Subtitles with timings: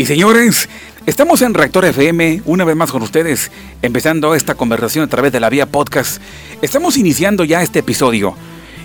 [0.00, 0.66] Y señores,
[1.04, 3.52] estamos en Reactor FM, una vez más con ustedes,
[3.82, 6.22] empezando esta conversación a través de la vía podcast.
[6.62, 8.34] Estamos iniciando ya este episodio.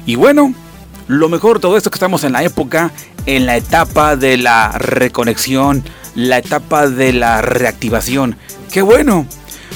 [0.06, 0.54] Y bueno,
[1.08, 2.92] lo mejor todo esto que estamos en la época,
[3.28, 8.36] en la etapa de la reconexión, la etapa de la reactivación.
[8.70, 9.26] ¡Qué bueno!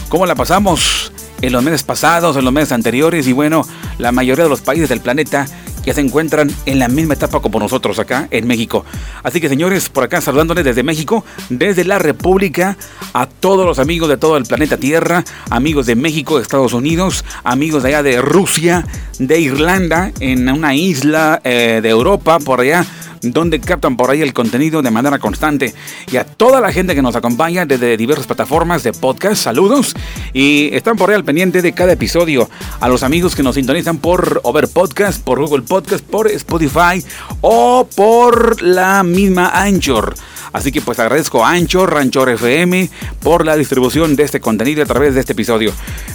[0.09, 1.13] ¿Cómo la pasamos?
[1.41, 3.65] En los meses pasados, en los meses anteriores y bueno,
[3.97, 5.45] la mayoría de los países del planeta
[5.83, 8.85] ya se encuentran en la misma etapa como nosotros acá en México.
[9.23, 12.77] Así que señores, por acá saludándoles desde México, desde la República,
[13.13, 17.25] a todos los amigos de todo el planeta Tierra, amigos de México, de Estados Unidos,
[17.43, 18.85] amigos de allá de Rusia,
[19.19, 22.85] de Irlanda, en una isla eh, de Europa, por allá
[23.21, 25.73] donde captan por ahí el contenido de manera constante.
[26.11, 29.93] Y a toda la gente que nos acompaña desde diversas plataformas de podcast, saludos.
[30.33, 32.49] Y están por ahí al pendiente de cada episodio.
[32.79, 37.01] A los amigos que nos sintonizan por Over Podcast, por Google Podcast, por Spotify
[37.39, 40.13] o por la misma Anchor.
[40.51, 42.89] Así que pues agradezco a Anchor, Ranchor FM,
[43.21, 45.71] por la distribución de este contenido a través de este episodio.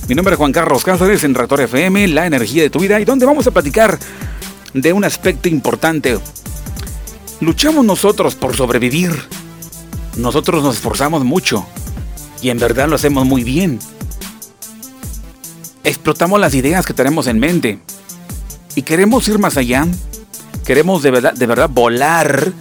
[0.08, 3.06] Mi nombre es Juan Carlos Cáceres en Reactor FM, la energía de tu vida, y
[3.06, 3.98] donde vamos a platicar
[4.74, 6.18] de un aspecto importante
[7.41, 9.11] Luchamos nosotros por sobrevivir.
[10.16, 11.66] Nosotros nos esforzamos mucho
[12.41, 13.78] y en verdad lo hacemos muy bien.
[15.83, 17.80] Explotamos las ideas que tenemos en mente
[18.75, 19.86] y queremos ir más allá.
[20.64, 22.53] Queremos de verdad, de verdad volar.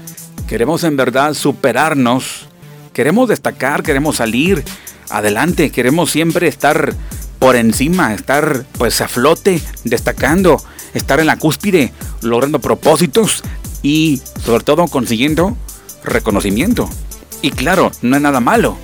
[0.47, 2.47] Queremos en verdad superarnos.
[2.93, 4.63] Queremos destacar, queremos salir
[5.09, 5.71] adelante.
[5.71, 6.93] Queremos siempre estar
[7.39, 10.61] por encima, estar pues a flote, destacando,
[10.93, 11.91] estar en la cúspide,
[12.21, 13.43] logrando propósitos,
[13.83, 15.55] y sobre todo consiguiendo
[16.03, 16.89] reconocimiento.
[17.43, 18.77] Y claro, no es nada malo.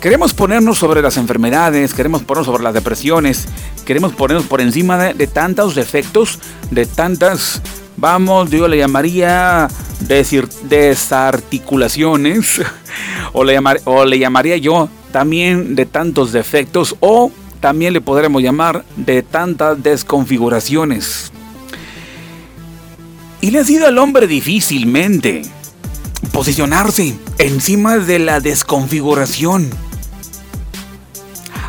[0.00, 3.46] Queremos ponernos sobre las enfermedades, queremos ponernos sobre las depresiones,
[3.86, 6.38] queremos ponernos por encima de, tantos defectos,
[6.70, 7.62] de tantas,
[7.96, 9.68] vamos, yo le llamaría
[10.00, 12.60] decir, desarticulaciones,
[13.32, 18.84] o le, o le llamaría yo también de tantos defectos, o también le podremos llamar
[18.96, 21.32] de tantas desconfiguraciones.
[23.40, 25.42] Y le ha sido al hombre difícilmente
[26.32, 29.70] posicionarse encima de la desconfiguración.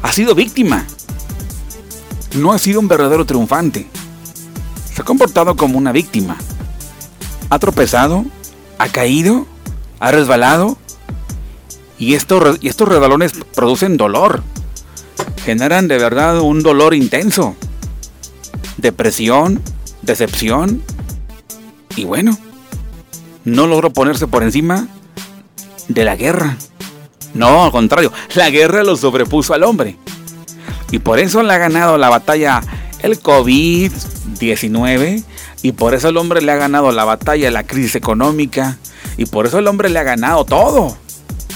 [0.01, 0.85] Ha sido víctima.
[2.37, 3.87] No ha sido un verdadero triunfante.
[4.93, 6.37] Se ha comportado como una víctima.
[7.49, 8.25] Ha tropezado,
[8.77, 9.45] ha caído,
[9.99, 10.77] ha resbalado.
[11.99, 14.43] Y estos, y estos resbalones producen dolor.
[15.43, 17.55] Generan de verdad un dolor intenso.
[18.77, 19.61] Depresión,
[20.03, 20.83] decepción,
[21.97, 22.37] y bueno,
[23.43, 24.87] no logró ponerse por encima
[25.87, 26.57] de la guerra.
[27.33, 29.97] No, al contrario, la guerra lo sobrepuso al hombre.
[30.91, 32.61] Y por eso le ha ganado la batalla
[32.99, 35.23] el COVID-19.
[35.63, 38.77] Y por eso el hombre le ha ganado la batalla la crisis económica.
[39.17, 40.97] Y por eso el hombre le ha ganado todo.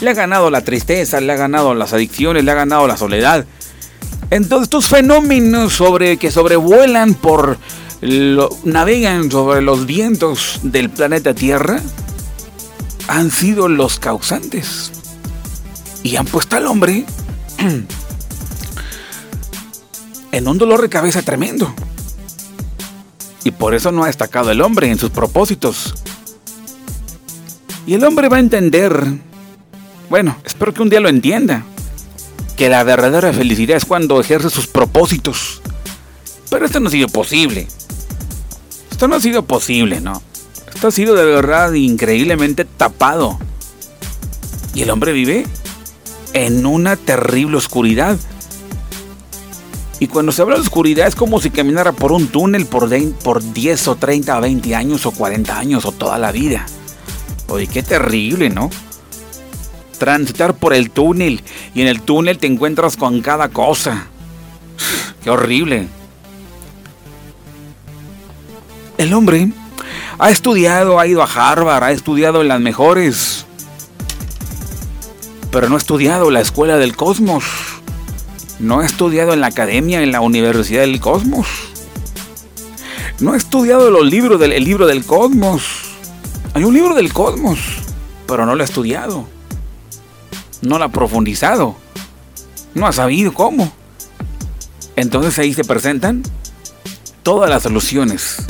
[0.01, 3.45] Le ha ganado la tristeza, le ha ganado las adicciones, le ha ganado la soledad.
[4.31, 7.57] Entonces estos fenómenos sobre, que sobrevuelan por
[8.63, 11.79] navegan sobre los vientos del planeta Tierra
[13.07, 14.91] han sido los causantes
[16.01, 17.05] y han puesto al hombre
[20.31, 21.73] en un dolor de cabeza tremendo.
[23.43, 25.95] Y por eso no ha destacado el hombre en sus propósitos.
[27.85, 29.05] Y el hombre va a entender,
[30.09, 31.63] bueno, espero que un día lo entienda,
[32.55, 35.61] que la verdadera felicidad es cuando ejerce sus propósitos.
[36.49, 37.67] Pero esto no ha sido posible.
[38.91, 40.21] Esto no ha sido posible, ¿no?
[40.73, 43.39] Esto ha sido de verdad increíblemente tapado.
[44.73, 45.45] Y el hombre vive
[46.33, 48.17] en una terrible oscuridad.
[50.01, 52.89] Y cuando se habla de oscuridad es como si caminara por un túnel por,
[53.23, 56.65] por 10 o 30 o 20 años o 40 años o toda la vida.
[57.49, 58.71] Oye, qué terrible, ¿no?
[59.99, 61.43] Transitar por el túnel
[61.75, 64.07] y en el túnel te encuentras con cada cosa.
[65.23, 65.87] Qué horrible.
[68.97, 69.51] El hombre
[70.17, 73.45] ha estudiado, ha ido a Harvard, ha estudiado en las mejores,
[75.51, 77.70] pero no ha estudiado la escuela del cosmos.
[78.61, 81.47] No ha estudiado en la academia, en la universidad del cosmos.
[83.19, 85.63] No ha estudiado los libros del el libro del cosmos.
[86.53, 87.59] Hay un libro del cosmos,
[88.27, 89.27] pero no lo ha estudiado.
[90.61, 91.75] No lo ha profundizado.
[92.75, 93.71] No ha sabido cómo.
[94.95, 96.23] Entonces ahí se presentan
[97.23, 98.45] todas las soluciones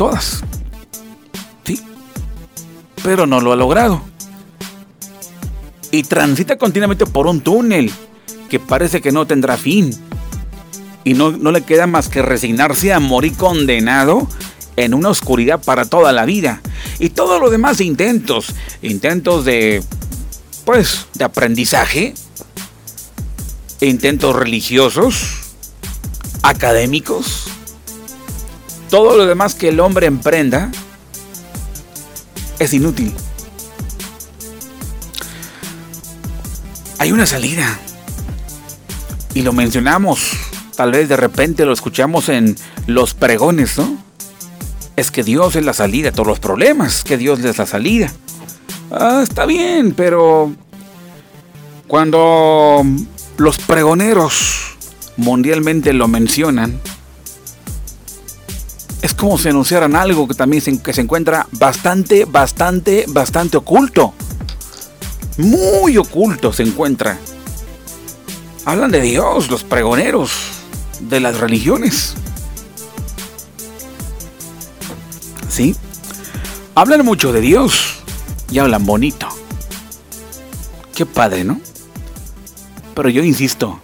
[0.00, 0.42] todas.
[1.64, 1.78] Sí.
[3.02, 4.00] Pero no lo ha logrado.
[5.90, 7.92] Y transita continuamente por un túnel
[8.50, 9.94] que parece que no tendrá fin.
[11.04, 14.28] Y no, no le queda más que resignarse a morir condenado
[14.76, 16.60] en una oscuridad para toda la vida.
[16.98, 19.82] y todos los demás intentos, intentos de,
[20.66, 22.14] pues, de aprendizaje,
[23.80, 25.54] intentos religiosos,
[26.42, 27.46] académicos,
[28.90, 30.70] todo lo demás que el hombre emprenda
[32.58, 33.14] es inútil.
[36.98, 37.80] Hay una salida.
[39.34, 40.32] Y lo mencionamos,
[40.76, 42.56] tal vez de repente lo escuchamos en
[42.86, 43.96] los pregones, ¿no?
[44.96, 48.12] Es que Dios es la salida a todos los problemas, que Dios es la salida.
[48.90, 50.52] Ah, está bien, pero
[51.86, 52.84] cuando
[53.36, 54.76] los pregoneros
[55.16, 56.80] mundialmente lo mencionan,
[59.02, 64.12] es como si anunciaran algo que también que se encuentra bastante, bastante, bastante oculto.
[65.38, 67.18] Muy oculto se encuentra.
[68.70, 70.30] Hablan de Dios, los pregoneros
[71.00, 72.14] de las religiones.
[75.48, 75.74] ¿Sí?
[76.76, 77.96] Hablan mucho de Dios
[78.48, 79.26] y hablan bonito.
[80.94, 81.60] Qué padre, ¿no?
[82.94, 83.80] Pero yo insisto,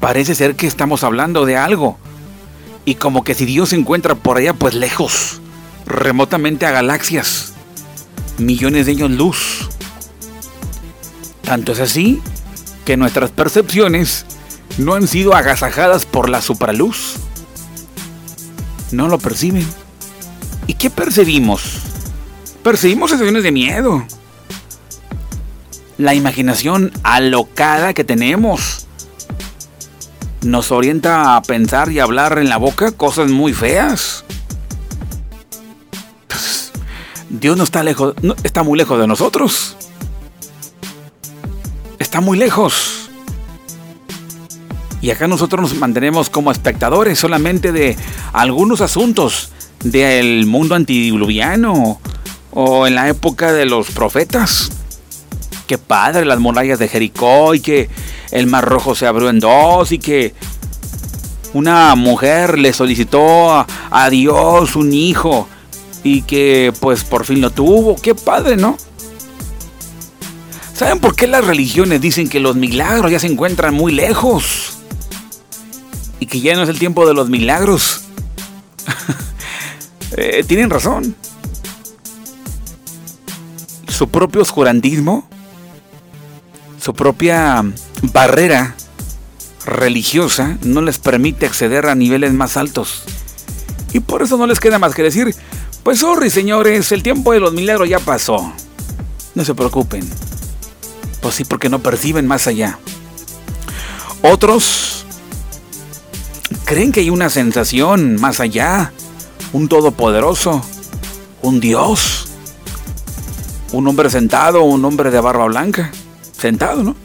[0.00, 1.98] parece ser que estamos hablando de algo.
[2.86, 5.42] Y como que si Dios se encuentra por allá, pues lejos,
[5.84, 7.52] remotamente a galaxias,
[8.38, 9.68] millones de años luz.
[11.50, 12.22] Tanto es así
[12.84, 14.24] que nuestras percepciones
[14.78, 17.16] no han sido agasajadas por la supraluz.
[18.92, 19.66] No lo perciben.
[20.68, 21.80] ¿Y qué percibimos?
[22.62, 24.06] Percibimos sensaciones de miedo.
[25.98, 28.86] La imaginación alocada que tenemos
[30.42, 34.24] nos orienta a pensar y hablar en la boca cosas muy feas.
[36.28, 36.70] Pues,
[37.28, 39.76] Dios no está lejos, no, está muy lejos de nosotros.
[42.00, 43.10] Está muy lejos.
[45.02, 47.96] Y acá nosotros nos mantenemos como espectadores solamente de
[48.32, 49.50] algunos asuntos
[49.84, 52.00] del mundo antidiluviano
[52.52, 54.70] o en la época de los profetas.
[55.66, 57.90] Qué padre las murallas de Jericó y que
[58.32, 60.34] el mar rojo se abrió en dos y que
[61.52, 65.48] una mujer le solicitó a, Dios un hijo
[66.02, 67.96] y que pues por fin lo tuvo.
[67.96, 68.78] Qué padre, ¿no?
[70.80, 74.78] ¿Saben por qué las religiones dicen que los milagros ya se encuentran muy lejos?
[76.18, 78.00] Y que ya no es el tiempo de los milagros.
[80.16, 81.14] Eh, tienen razón.
[83.86, 85.28] Su propio oscurantismo,
[86.80, 87.64] su propia
[88.12, 88.74] barrera
[89.64, 93.04] religiosa no les permite acceder a niveles más altos.
[93.92, 95.32] Y por eso no les queda más que decir,
[95.84, 98.52] pues sorry señores, el tiempo de los milagros ya pasó.
[99.36, 100.29] No se preocupen.
[101.30, 102.80] Pues sí, porque no perciben más allá.
[104.20, 105.06] Otros
[106.64, 108.92] creen que hay una sensación más allá,
[109.52, 110.60] un todopoderoso,
[111.40, 112.26] un dios,
[113.70, 115.92] un hombre sentado, un hombre de barba blanca,
[116.36, 116.96] sentado, ¿no?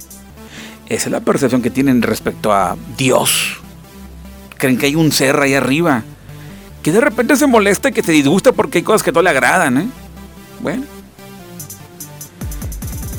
[0.87, 3.57] Esa es la percepción que tienen respecto a Dios.
[4.57, 6.01] Creen que hay un ser ahí arriba.
[6.81, 9.29] Que de repente se molesta y que te disgusta porque hay cosas que no le
[9.29, 9.87] agradan, ¿eh?
[10.61, 10.94] Bueno.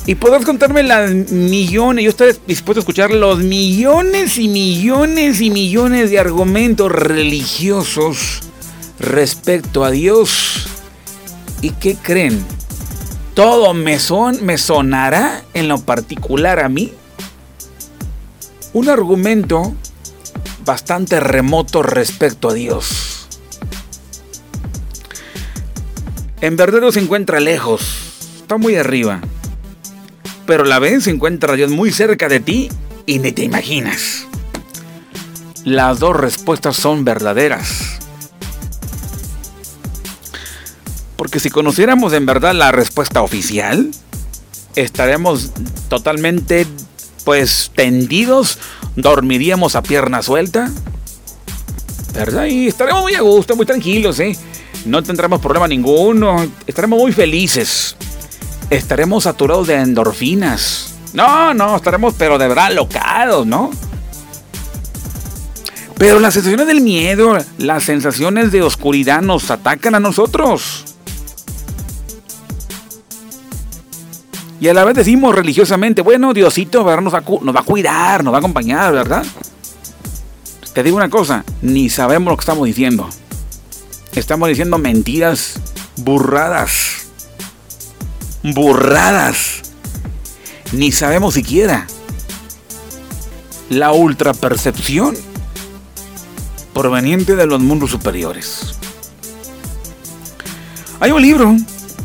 [0.07, 5.51] Y podrás contarme las millones, yo estoy dispuesto a escuchar los millones y millones y
[5.51, 8.39] millones de argumentos religiosos
[8.99, 10.67] respecto a Dios.
[11.61, 12.43] ¿Y qué creen?
[13.35, 16.93] ¿Todo me, son, me sonará en lo particular a mí?
[18.77, 19.73] un argumento
[20.63, 23.27] bastante remoto respecto a Dios.
[26.41, 27.81] En verdad no se encuentra lejos,
[28.41, 29.19] está muy arriba.
[30.47, 32.69] Pero la vez se encuentra Dios muy cerca de ti
[33.05, 34.25] y ni te imaginas.
[35.65, 37.99] Las dos respuestas son verdaderas.
[41.17, 43.91] Porque si conociéramos en verdad la respuesta oficial,
[44.77, 45.51] estaremos
[45.89, 46.65] totalmente
[47.25, 48.57] pues tendidos,
[48.95, 50.71] dormiríamos a pierna suelta.
[52.13, 52.45] ¿Verdad?
[52.45, 54.37] Y estaremos muy a gusto, muy tranquilos, ¿eh?
[54.85, 57.97] No tendremos problema ninguno, estaremos muy felices.
[58.69, 60.95] Estaremos saturados de endorfinas.
[61.13, 63.71] No, no, estaremos pero de verdad locados, ¿no?
[65.97, 70.85] Pero las sensaciones del miedo, las sensaciones de oscuridad nos atacan a nosotros.
[74.59, 78.33] Y a la vez decimos religiosamente, bueno, Diosito nos va, nos va a cuidar, nos
[78.33, 79.25] va a acompañar, ¿verdad?
[80.73, 83.09] Te digo una cosa, ni sabemos lo que estamos diciendo.
[84.13, 85.59] Estamos diciendo mentiras
[85.95, 86.96] burradas.
[88.53, 89.61] Burradas.
[90.71, 91.87] Ni sabemos siquiera.
[93.69, 95.15] La ultrapercepción
[96.73, 98.75] proveniente de los mundos superiores.
[100.99, 101.55] Hay un libro,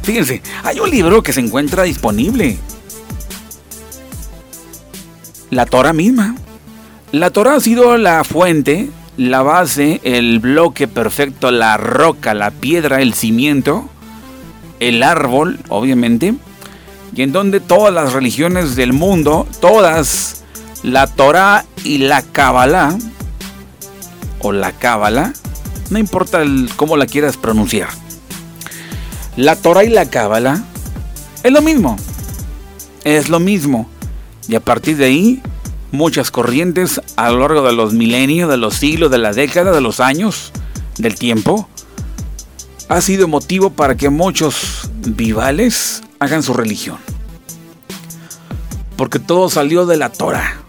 [0.03, 2.59] fíjense, hay un libro que se encuentra disponible.
[5.51, 6.35] La Torah misma.
[7.13, 13.03] La Torah ha sido la fuente, la base, el bloque perfecto, la roca, la piedra,
[13.03, 13.91] el cimiento,
[14.89, 16.35] el árbol, obviamente,
[17.15, 20.43] y en donde todas las religiones del mundo, todas,
[20.83, 22.97] la Torah y la Kabbalah,
[24.41, 25.33] o la Cábala,
[25.91, 26.43] no importa
[26.77, 27.89] cómo la quieras pronunciar.
[29.37, 30.65] La Torah y la Cábala
[31.43, 31.97] es lo mismo.
[33.05, 33.89] Es lo mismo.
[34.49, 35.43] Y a partir de ahí,
[35.93, 39.81] muchas corrientes a lo largo de los milenios, de los siglos, de la década, de
[39.81, 40.51] los años,
[40.99, 41.69] del tiempo,
[42.93, 46.99] ha sido motivo para que muchos vivales hagan su religión.
[48.99, 50.61] Porque todo salió de la Torah.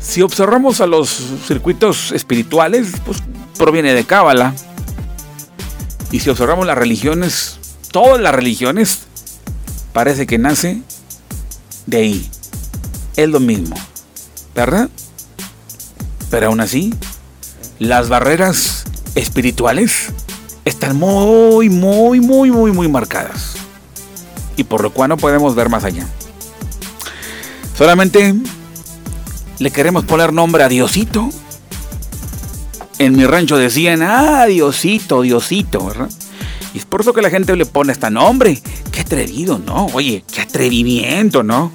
[0.00, 1.08] Si observamos a los
[1.46, 3.18] circuitos espirituales, pues
[3.56, 4.54] proviene de Cábala.
[6.10, 7.60] Y si observamos las religiones,
[7.92, 9.02] todas las religiones,
[9.92, 10.82] parece que nace
[11.86, 12.30] de ahí.
[13.14, 13.76] Es lo mismo,
[14.52, 14.90] ¿verdad?
[16.28, 16.92] Pero aún así,
[17.78, 18.82] las barreras
[19.14, 20.12] espirituales
[20.64, 23.54] están muy, muy, muy, muy, muy marcadas.
[24.56, 26.06] Y por lo cual no podemos ver más allá.
[27.76, 28.34] Solamente
[29.58, 31.30] le queremos poner nombre a Diosito.
[32.98, 36.10] En mi rancho decían, ah, Diosito, Diosito, ¿verdad?
[36.74, 38.60] Y es por eso que la gente le pone este nombre.
[38.92, 39.86] Qué atrevido, ¿no?
[39.94, 41.72] Oye, qué atrevimiento, ¿no?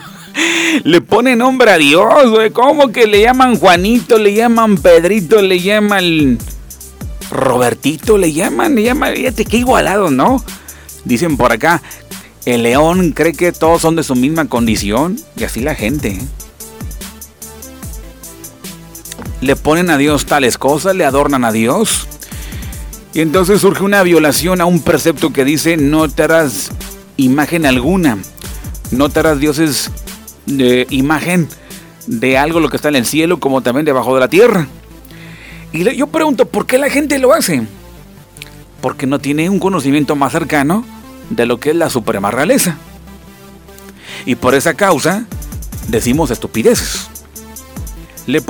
[0.84, 2.50] le pone nombre a Dios, güey.
[2.50, 6.38] ¿Cómo que le llaman Juanito, le llaman Pedrito, le llaman
[7.30, 10.42] Robertito, le llaman, le llaman, fíjate qué igualado, ¿no?
[11.04, 11.82] Dicen por acá,
[12.44, 16.08] el león cree que todos son de su misma condición y así la gente.
[16.08, 16.20] ¿eh?
[19.40, 22.06] le ponen a Dios tales cosas, le adornan a Dios.
[23.14, 26.70] Y entonces surge una violación a un precepto que dice no te harás
[27.16, 28.18] imagen alguna,
[28.90, 29.90] no te harás dioses
[30.44, 31.48] de imagen
[32.06, 34.68] de algo lo que está en el cielo como también debajo de la tierra.
[35.76, 37.62] Y yo pregunto, ¿por qué la gente lo hace?
[38.80, 40.84] Porque no tiene un conocimiento más cercano
[41.30, 42.76] de lo que es la suprema realeza.
[44.24, 45.26] Y por esa causa
[45.88, 47.10] decimos estupideces
[48.26, 48.42] le,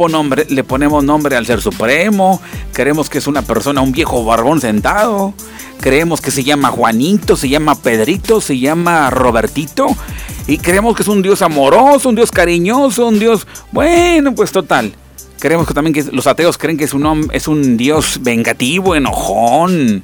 [0.49, 2.41] le ponemos nombre al Ser Supremo,
[2.73, 5.35] creemos que es una persona, un viejo barbón sentado,
[5.81, 9.87] creemos que se llama Juanito, se llama Pedrito, se llama Robertito,
[10.47, 14.95] y creemos que es un Dios amoroso, un Dios cariñoso, un Dios, bueno, pues total.
[15.47, 20.03] Creemos que también que los ateos creen que es un, es un Dios vengativo, enojón,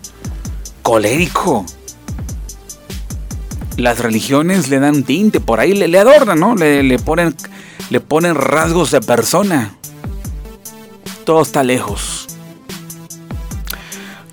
[0.82, 1.66] colérico.
[3.76, 6.54] Las religiones le dan tinte, por ahí le, adornan, ¿no?
[6.54, 7.34] Le, le ponen
[7.90, 9.74] le ponen rasgos de persona.
[11.24, 12.28] Todo está lejos.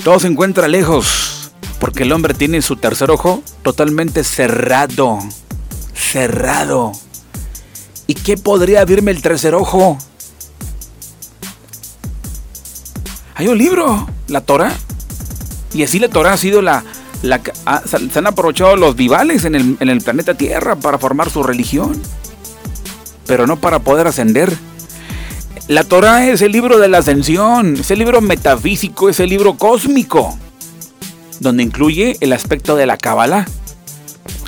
[0.03, 1.49] Todo se encuentra lejos.
[1.79, 5.17] Porque el hombre tiene su tercer ojo totalmente cerrado.
[5.95, 6.91] Cerrado.
[8.05, 9.97] ¿Y qué podría abrirme el tercer ojo?
[13.39, 14.74] Hay un libro, la Torah.
[15.74, 16.84] Y así la Torah ha sido la...
[17.24, 17.41] la
[17.86, 22.00] se han aprovechado los vivales en el, en el planeta Tierra para formar su religión
[23.29, 24.51] pero no para poder ascender.
[25.67, 29.53] La Torah es el libro de la ascensión, es el libro metafísico, es el libro
[29.53, 30.36] cósmico,
[31.39, 33.46] donde incluye el aspecto de la Kabbalah,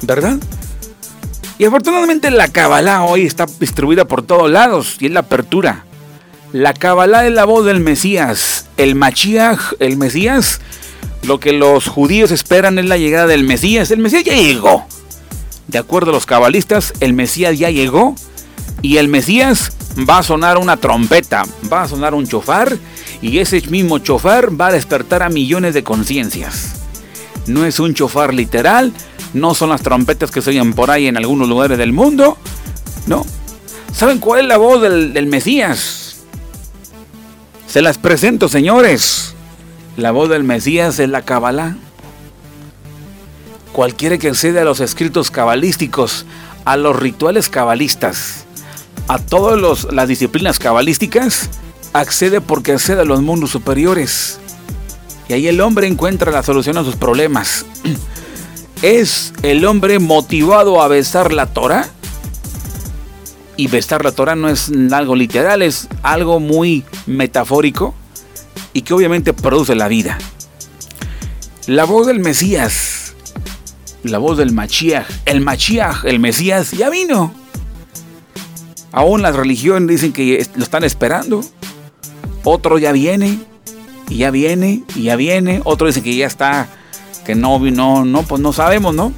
[0.01, 0.39] ¿verdad?
[1.59, 5.85] Y afortunadamente la Kabbalah hoy está distribuida por todos lados y es la apertura.
[6.53, 10.59] La Kabbalah es la voz del Mesías, el Mashiach, el Mesías.
[11.23, 13.89] Lo que los judíos esperan es la llegada del Mesías.
[13.89, 14.85] El Mesías ya llegó.
[15.67, 18.15] De acuerdo a los cabalistas, el Mesías ya llegó
[18.81, 19.71] y el Mesías
[20.09, 22.77] va a sonar una trompeta, va a sonar un chofar
[23.21, 26.73] y ese mismo chofar va a despertar a millones de conciencias.
[27.47, 28.91] No es un chofar literal,
[29.33, 32.37] no son las trompetas que se oyen por ahí en algunos lugares del mundo,
[33.07, 33.25] no.
[33.93, 36.00] ¿Saben cuál es la voz del Mesías?
[37.71, 39.33] Se las presento, señores.
[39.95, 41.77] La voz del Mesías es la Kabbalah.
[43.71, 46.25] Cualquiera que accede a los escritos cabalísticos,
[46.65, 48.43] a los rituales cabalistas,
[49.07, 51.49] a todas las disciplinas cabalísticas,
[51.93, 54.37] accede porque accede a los mundos superiores.
[55.29, 57.65] Y ahí el hombre encuentra la solución a sus problemas.
[58.81, 61.87] ¿Es el hombre motivado a besar la Torah?
[63.57, 67.93] Y besar la Torah no es algo literal, es algo muy metafórico
[68.73, 70.17] y que obviamente produce la vida.
[71.67, 73.13] La voz del Mesías,
[74.03, 77.33] la voz del Machiach, el Machiach, el Mesías ya vino.
[78.91, 81.41] Aún las religiones dicen que lo están esperando.
[82.43, 83.39] Otro ya viene,
[84.09, 85.61] y ya viene, y ya viene.
[85.63, 86.67] Otro dice que ya está
[87.25, 89.13] que no, no, no, pues no sabemos, ¿no?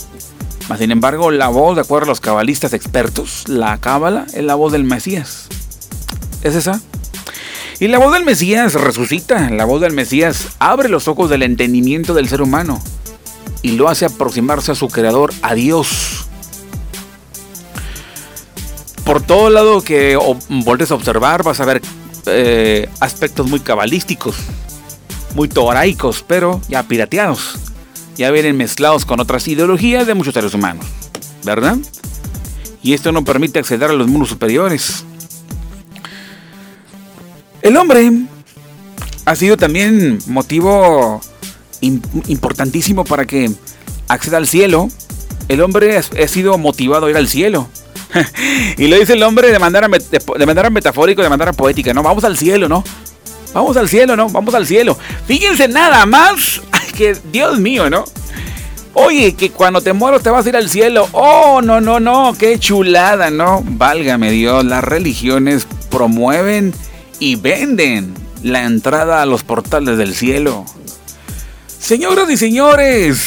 [0.78, 4.72] Sin embargo, la voz, de acuerdo a los cabalistas expertos, la cábala es la voz
[4.72, 5.48] del Mesías.
[6.42, 6.82] ¿Es esa?
[7.80, 12.14] Y la voz del Mesías resucita, la voz del Mesías abre los ojos del entendimiento
[12.14, 12.82] del ser humano
[13.62, 16.28] y lo hace aproximarse a su creador, a Dios.
[19.04, 20.18] Por todo lado que
[20.50, 21.82] voltes a observar vas a ver
[22.26, 24.36] eh, aspectos muy cabalísticos,
[25.36, 27.73] muy toraicos, pero ya pirateados.
[28.18, 30.86] Ya vienen mezclados con otras ideologías de muchos seres humanos,
[31.44, 31.78] ¿verdad?
[32.84, 35.04] Y esto no permite acceder a los mundos superiores.
[37.62, 38.12] El hombre
[39.26, 41.22] ha sido también motivo
[41.80, 43.50] importantísimo para que
[44.08, 44.90] acceda al cielo.
[45.48, 47.68] El hombre ha sido motivado a ir al cielo.
[48.78, 52.04] y lo dice el hombre de manera, de manera metafórica, de manera poética, ¿no?
[52.04, 52.84] Vamos al cielo, ¿no?
[53.54, 54.30] Vamos al cielo, ¿no?
[54.30, 54.98] Vamos al cielo.
[55.26, 56.62] Fíjense nada más
[56.94, 58.06] que, Dios mío, ¿no?
[58.94, 61.10] Oye, que cuando te muero te vas a ir al cielo.
[61.12, 63.64] Oh, no, no, no, qué chulada, ¿no?
[63.66, 66.74] Válgame Dios, las religiones promueven
[67.20, 70.66] y venden la entrada a los portales del cielo.
[71.68, 73.20] Señoras y señores,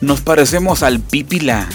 [0.00, 1.66] nos parecemos al Pípila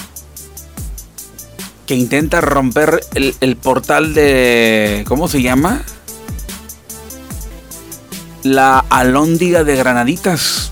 [1.90, 5.04] que intenta romper el, portal de...
[5.08, 5.82] ¿Cómo se llama?
[8.44, 10.72] La alóndiga de granaditas.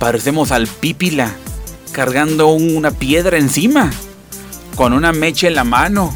[0.00, 1.32] Parecemos al Pípila
[1.92, 3.90] cargando una piedra encima,
[4.74, 6.12] con una mecha en la mano,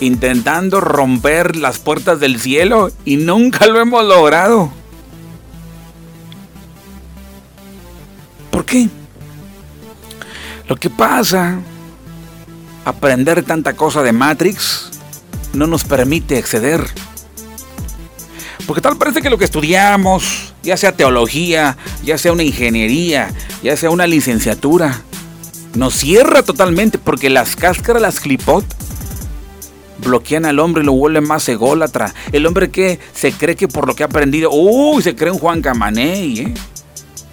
[0.00, 4.70] intentando romper las puertas del cielo y nunca lo hemos logrado.
[8.52, 8.88] ¿Por qué?
[10.68, 11.58] Lo que pasa
[12.84, 14.90] aprender tanta cosa de Matrix
[15.54, 16.86] no nos permite exceder.
[18.66, 23.30] Porque tal parece que lo que estudiamos, ya sea teología, ya sea una ingeniería,
[23.62, 25.02] ya sea una licenciatura,
[25.74, 28.64] nos cierra totalmente porque las cáscaras, las clipot,
[29.98, 32.14] bloquean al hombre y lo vuelven más ególatra.
[32.32, 35.38] El hombre que se cree que por lo que ha aprendido, uy, se cree un
[35.38, 36.54] Juan Camaney, ¿eh?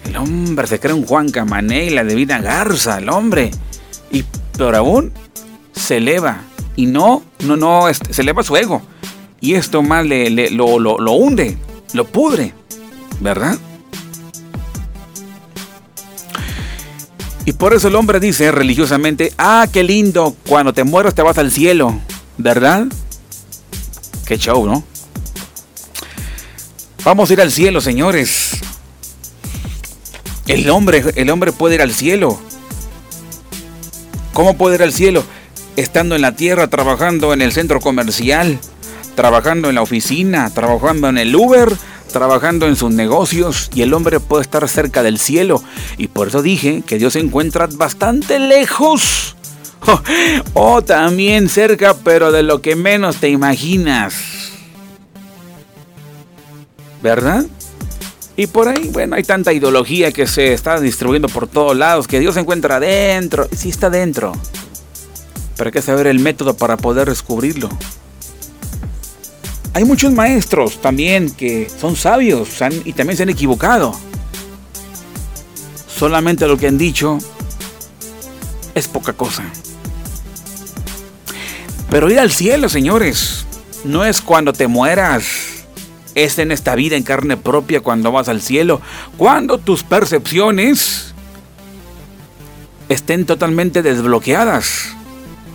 [0.04, 3.50] El hombre se cree un Juan Camaney, la divina Garza, el hombre.
[4.10, 4.24] Y
[4.56, 5.12] peor aún,
[5.74, 6.42] se eleva
[6.76, 8.82] y no, no, no, este, se eleva su ego.
[9.46, 11.56] Y esto más le, lo, lo hunde,
[11.92, 12.52] lo pudre,
[13.20, 13.56] ¿verdad?
[17.44, 21.38] Y por eso el hombre dice religiosamente, ah, qué lindo, cuando te mueras te vas
[21.38, 21.94] al cielo,
[22.38, 22.86] ¿verdad?
[24.26, 24.82] Qué show, ¿no?
[27.04, 28.50] Vamos a ir al cielo, señores.
[30.48, 32.36] El hombre, el hombre puede ir al cielo.
[34.32, 35.22] ¿Cómo puede ir al cielo?
[35.76, 38.58] estando en la tierra, trabajando en el centro comercial,
[39.16, 41.72] trabajando en la oficina, trabajando en el Uber,
[42.12, 45.60] trabajando en sus negocios y el hombre puede estar cerca del cielo.
[45.98, 49.32] Y por eso dije que Dios se encuentra bastante lejos.
[50.54, 54.14] O también cerca, pero de lo que menos te imaginas.
[57.02, 57.44] ¿Verdad?
[58.36, 62.18] Y por ahí, bueno, hay tanta ideología que se está distribuyendo por todos lados, que
[62.18, 63.48] Dios se encuentra dentro.
[63.56, 64.32] Sí está dentro.
[65.56, 67.68] Pero hay que saber el método para poder descubrirlo.
[69.76, 72.48] Hay muchos maestros también que son sabios
[72.86, 73.92] y también se han equivocado.
[75.86, 77.18] Solamente lo que han dicho
[78.74, 79.42] es poca cosa.
[81.90, 83.44] Pero ir al cielo, señores,
[83.84, 85.66] no es cuando te mueras.
[86.14, 88.80] Es en esta vida en carne propia cuando vas al cielo.
[89.18, 91.12] Cuando tus percepciones
[92.88, 94.96] estén totalmente desbloqueadas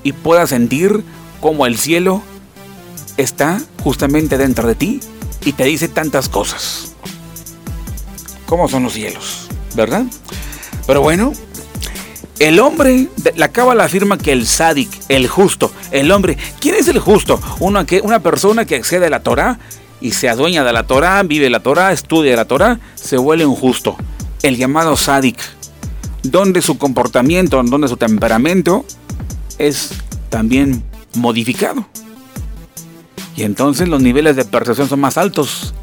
[0.04, 1.04] y puedas sentir
[1.40, 2.22] como el cielo
[3.18, 5.00] está justamente dentro de ti
[5.44, 6.94] y te dice tantas cosas.
[8.46, 9.48] ¿Cómo son los cielos?
[9.76, 10.04] ¿Verdad?
[10.86, 11.34] Pero bueno,
[12.40, 17.00] el hombre, la cábala afirma que el sádic, el justo, el hombre, ¿quién es el
[17.00, 17.40] justo?
[17.60, 19.60] Una, que, una persona que accede a la Torah
[20.02, 23.56] y se adueña de la Torah, vive la Torah, estudia la Torah, se vuelve un
[23.56, 23.96] justo.
[24.42, 25.38] El llamado sádic,
[26.24, 28.86] donde su comportamiento, donde su temperamento
[29.60, 29.92] es
[30.30, 31.86] también modificado.
[33.36, 35.74] Y entonces los niveles de percepción son más altos.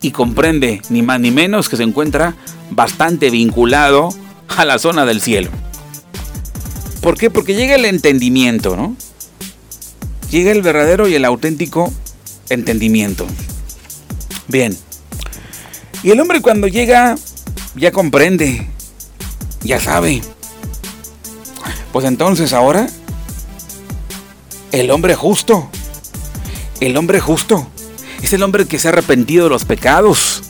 [0.00, 2.36] Y comprende ni más ni menos que se encuentra
[2.70, 4.10] bastante vinculado
[4.48, 5.50] a la zona del cielo.
[7.00, 7.30] ¿Por qué?
[7.30, 8.96] Porque llega el entendimiento, ¿no?
[10.30, 11.92] Llega el verdadero y el auténtico
[12.48, 13.26] entendimiento.
[14.46, 14.76] Bien.
[16.02, 17.16] Y el hombre cuando llega
[17.74, 18.68] ya comprende,
[19.62, 20.22] ya sabe.
[21.92, 22.88] Pues entonces ahora,
[24.72, 25.70] el hombre justo,
[26.80, 27.66] el hombre justo,
[28.22, 30.42] es el hombre que se ha arrepentido de los pecados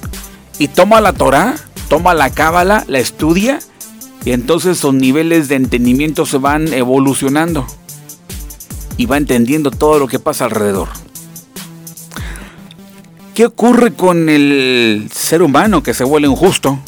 [0.58, 1.56] y toma la Torah,
[1.88, 3.58] toma la Cábala, la estudia
[4.24, 7.66] y entonces sus niveles de entendimiento se van evolucionando
[8.96, 10.88] y va entendiendo todo lo que pasa alrededor.
[13.34, 16.78] ¿Qué ocurre con el ser humano que se vuelve injusto?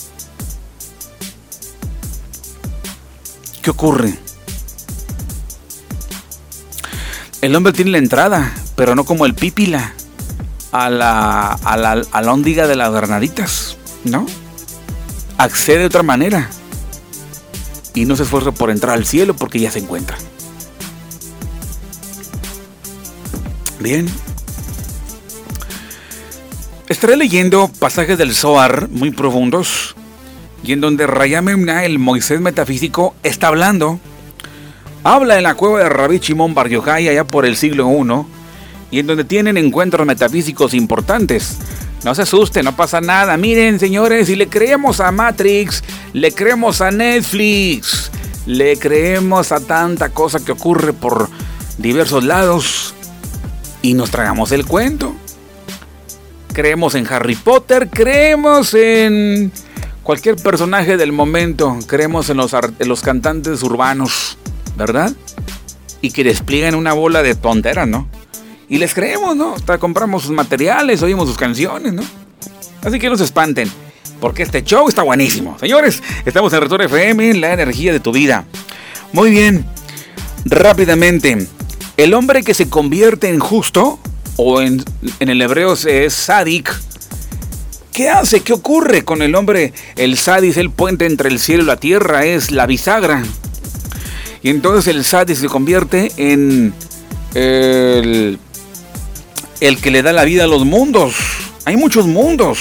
[3.63, 4.19] ¿Qué ocurre?
[7.41, 9.93] El hombre tiene la entrada, pero no como el pípila
[10.73, 14.25] a la, a la, a la de las granaditas, ¿no?
[15.37, 16.49] Accede de otra manera
[17.95, 20.17] y no se esfuerza por entrar al cielo porque ya se encuentra.
[23.81, 24.09] Bien.
[26.89, 29.95] Estaré leyendo pasajes del Zohar muy profundos
[30.63, 34.01] y en donde Rayamemna, el Moisés metafísico, está hablando.
[35.05, 38.40] Habla en la cueva de Rabbi Shimon Bar Yochai allá por el siglo I
[38.91, 41.59] y en donde tienen encuentros metafísicos importantes.
[42.05, 43.37] No se asusten, no pasa nada.
[43.37, 48.11] Miren, señores, si le creemos a Matrix, le creemos a Netflix,
[48.47, 51.29] le creemos a tanta cosa que ocurre por
[51.77, 52.95] diversos lados
[53.83, 55.15] y nos tragamos el cuento.
[56.53, 59.53] Creemos en Harry Potter, creemos en
[60.03, 64.39] cualquier personaje del momento, creemos en los, los cantantes urbanos,
[64.77, 65.13] ¿verdad?
[66.01, 68.09] Y que despliegan una bola de tonteras, ¿no?
[68.71, 69.57] Y les creemos, ¿no?
[69.57, 72.03] Hasta compramos sus materiales, oímos sus canciones, ¿no?
[72.83, 73.69] Así que no se espanten,
[74.21, 75.59] porque este show está buenísimo.
[75.59, 78.45] Señores, estamos en Retor FM, la energía de tu vida.
[79.13, 79.67] Muy bien,
[80.45, 81.49] rápidamente,
[81.97, 83.99] el hombre que se convierte en justo,
[84.37, 84.85] o en,
[85.19, 86.73] el hebreo es sadik,
[87.93, 88.41] ¿Qué hace?
[88.41, 89.75] ¿Qué ocurre con el hombre?
[89.97, 93.25] El sadis, el puente entre el cielo y la tierra, es la bisagra.
[94.45, 96.73] Y entonces el sadis se convierte en
[97.35, 98.39] el
[99.61, 101.15] el que le da la vida a los mundos.
[101.65, 102.59] Hay muchos mundos.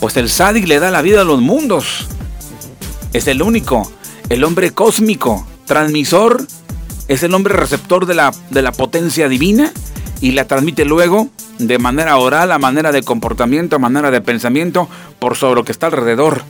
[0.00, 2.06] Pues el Sadik le da la vida a los mundos.
[3.12, 3.90] Es el único.
[4.28, 6.46] El hombre cósmico, transmisor,
[7.08, 9.72] es el hombre receptor de la, de la potencia divina
[10.20, 14.88] y la transmite luego de manera oral, a manera de comportamiento, a manera de pensamiento,
[15.18, 16.42] por sobre lo que está alrededor.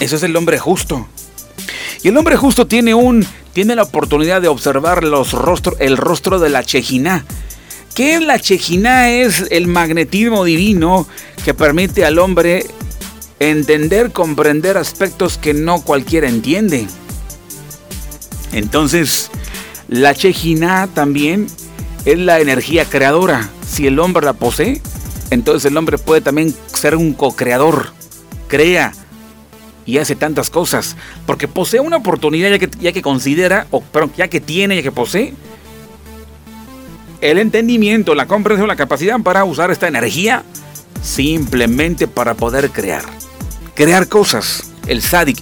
[0.00, 1.06] Eso es el hombre justo.
[2.02, 6.38] Y el hombre justo tiene un tiene la oportunidad de observar los rostros, el rostro
[6.38, 7.24] de la Chejiná,
[7.96, 11.08] que la Chejina es el magnetismo divino
[11.46, 12.66] que permite al hombre
[13.40, 16.86] entender, comprender aspectos que no cualquiera entiende.
[18.52, 19.30] Entonces,
[19.88, 21.46] la Chejina también
[22.04, 23.48] es la energía creadora.
[23.66, 24.82] Si el hombre la posee,
[25.30, 27.94] entonces el hombre puede también ser un co-creador.
[28.46, 28.92] Crea
[29.86, 30.96] y hace tantas cosas.
[31.24, 34.82] Porque posee una oportunidad ya que, ya que considera, o perdón, ya que tiene, ya
[34.82, 35.32] que posee,
[37.20, 40.44] el entendimiento, la comprensión, la capacidad para usar esta energía
[41.02, 43.02] simplemente para poder crear.
[43.74, 44.64] Crear cosas.
[44.86, 45.38] El sádic.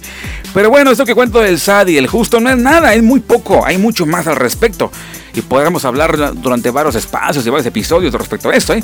[0.55, 3.65] Pero bueno, esto que cuento del y el justo, no es nada, es muy poco,
[3.65, 4.91] hay mucho más al respecto.
[5.35, 8.73] Y podremos hablar durante varios espacios y varios episodios respecto a esto.
[8.73, 8.81] ¿eh?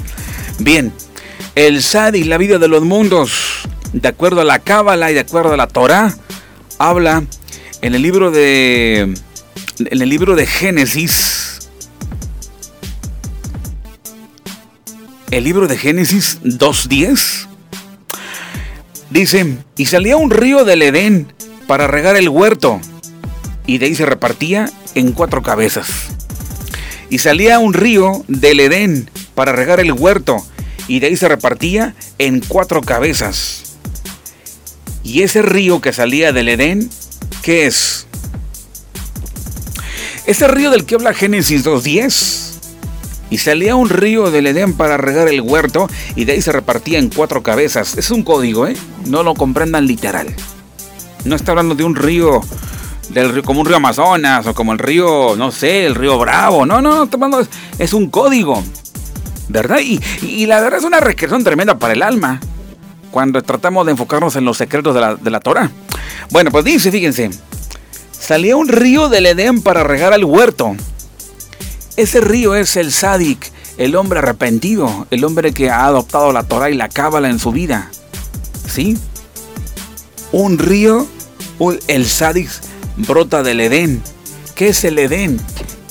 [0.60, 0.94] Bien,
[1.56, 1.82] el
[2.14, 3.62] y la vida de los mundos,
[3.94, 6.14] de acuerdo a la Cábala y de acuerdo a la Torah,
[6.78, 7.24] habla
[7.82, 9.02] en el libro de,
[9.80, 11.41] en el libro de Génesis,
[15.32, 17.48] el libro de Génesis 2.10.
[19.10, 21.34] Dice, y salía un río del Edén
[21.68, 22.80] para regar el huerto,
[23.66, 25.88] y de ahí se repartía en cuatro cabezas.
[27.10, 30.46] Y salía un río del Edén para regar el huerto,
[30.88, 33.78] y de ahí se repartía en cuatro cabezas.
[35.04, 36.90] Y ese río que salía del Edén,
[37.42, 38.06] ¿qué es?
[40.26, 42.41] Ese río del que habla Génesis 2.10
[43.32, 47.00] y salía un río del Edén para regar el huerto y de ahí se repartía
[47.00, 47.98] en cuatro cabezas.
[47.98, 48.76] Es un código, ¿eh?
[49.06, 50.28] No lo comprendan literal.
[51.24, 52.42] No está hablando de un río,
[53.10, 56.66] del como un río Amazonas o como el río, no sé, el río Bravo.
[56.66, 57.48] No, no, no,
[57.80, 58.62] es un código.
[59.48, 59.80] ¿Verdad?
[59.80, 62.40] Y, la verdad es una regresión tremenda para el alma
[63.12, 65.72] cuando tratamos de enfocarnos en los secretos de la, de la Torah.
[66.32, 67.30] Bueno, pues dice, fíjense,
[68.12, 70.76] salía un río del Edén para regar el huerto
[72.02, 76.72] ese río es el Sadik, el hombre arrepentido, el hombre que ha adoptado la Torah
[76.72, 77.92] y la Cábala en su vida.
[78.68, 78.98] ¿Sí?
[80.32, 81.08] Un río,
[81.88, 82.50] el Sadik
[82.98, 84.02] brota del Edén.
[84.56, 85.40] ¿Qué es el Edén?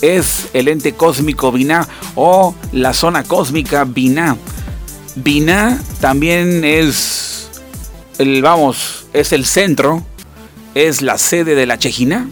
[0.03, 4.37] Es el ente cósmico Binah o la zona cósmica Binah.
[5.14, 7.51] Binah también es
[8.18, 10.05] el, vamos, es el centro,
[10.75, 12.29] es la sede de la Chejina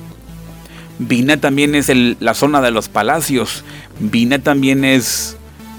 [0.98, 3.64] Vina también es la zona de los palacios.
[4.00, 5.36] Vina también es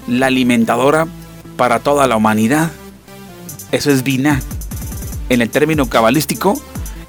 [0.08, 1.06] la alimentadora
[1.56, 2.70] para toda la humanidad.
[3.70, 4.40] Eso es Binah.
[5.28, 6.60] En el término cabalístico,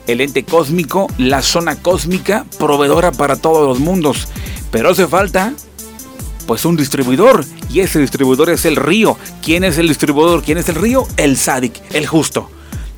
[0.07, 4.27] el ente cósmico, la zona cósmica, proveedora para todos los mundos.
[4.71, 5.53] Pero hace falta,
[6.47, 7.45] pues, un distribuidor.
[7.69, 9.17] Y ese distribuidor es el río.
[9.41, 10.43] ¿Quién es el distribuidor?
[10.43, 11.07] ¿Quién es el río?
[11.15, 12.49] El Sadik, el justo.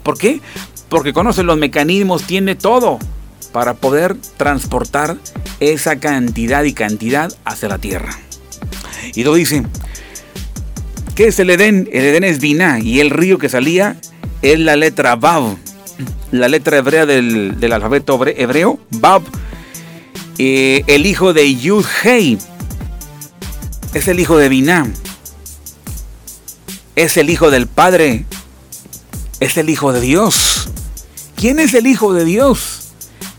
[0.02, 0.42] ¿Por qué?
[0.90, 3.00] Porque conoce los mecanismos, tiene todo
[3.54, 5.16] para poder transportar
[5.62, 8.20] esa cantidad y cantidad hacia la tierra.
[9.16, 9.64] Y lo dice,
[11.16, 11.88] ¿qué es el Edén?
[11.94, 13.96] El Edén es Binah y el río que salía
[14.42, 15.56] es la letra Bab,
[16.32, 19.22] la letra hebrea del, alfabeto hebreo, Bab,
[20.40, 22.40] eh, el hijo de Yud Hei,
[23.94, 24.88] es el hijo de Binah,
[26.96, 28.26] es el hijo del Padre,
[29.40, 30.70] es el hijo de Dios.
[31.36, 32.83] ¿Quién es el hijo de Dios?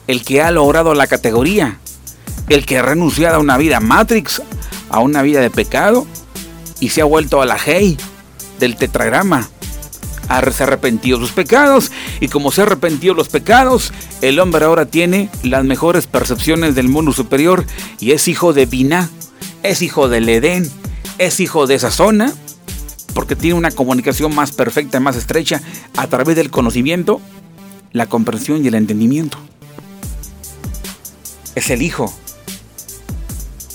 [0.06, 1.78] El que ha logrado la categoría,
[2.48, 4.42] el que ha renunciado a una vida Matrix,
[4.90, 6.06] a una vida de pecado,
[6.80, 7.96] y se ha vuelto a la Hey
[8.58, 9.48] del tetragrama.
[10.26, 14.86] Se ha arrepentido sus pecados, y como se ha arrepentido los pecados, el hombre ahora
[14.86, 17.64] tiene las mejores percepciones del mundo superior
[18.00, 19.10] y es hijo de Binah,
[19.62, 20.70] es hijo del Edén,
[21.18, 22.32] es hijo de esa zona,
[23.12, 25.60] porque tiene una comunicación más perfecta, más estrecha
[25.96, 27.20] a través del conocimiento,
[27.92, 29.38] la comprensión y el entendimiento
[31.54, 32.12] es el Hijo.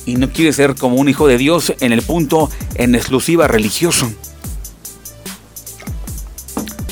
[0.06, 4.12] Y no quiere ser como un hijo de Dios en el punto en exclusiva religioso.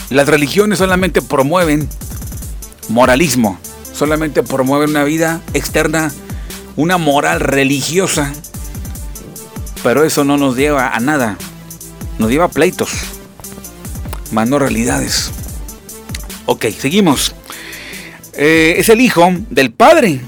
[0.10, 1.90] Las religiones solamente promueven
[2.90, 3.60] moralismo,
[3.92, 6.12] solamente promueven una vida externa,
[6.76, 8.32] una moral religiosa.
[9.84, 11.38] Pero eso no nos lleva a nada,
[12.20, 12.92] nos lleva a pleitos,
[14.32, 15.32] más no realidades.
[16.46, 17.34] Ok, seguimos.
[18.34, 20.22] Eh, es el hijo del Padre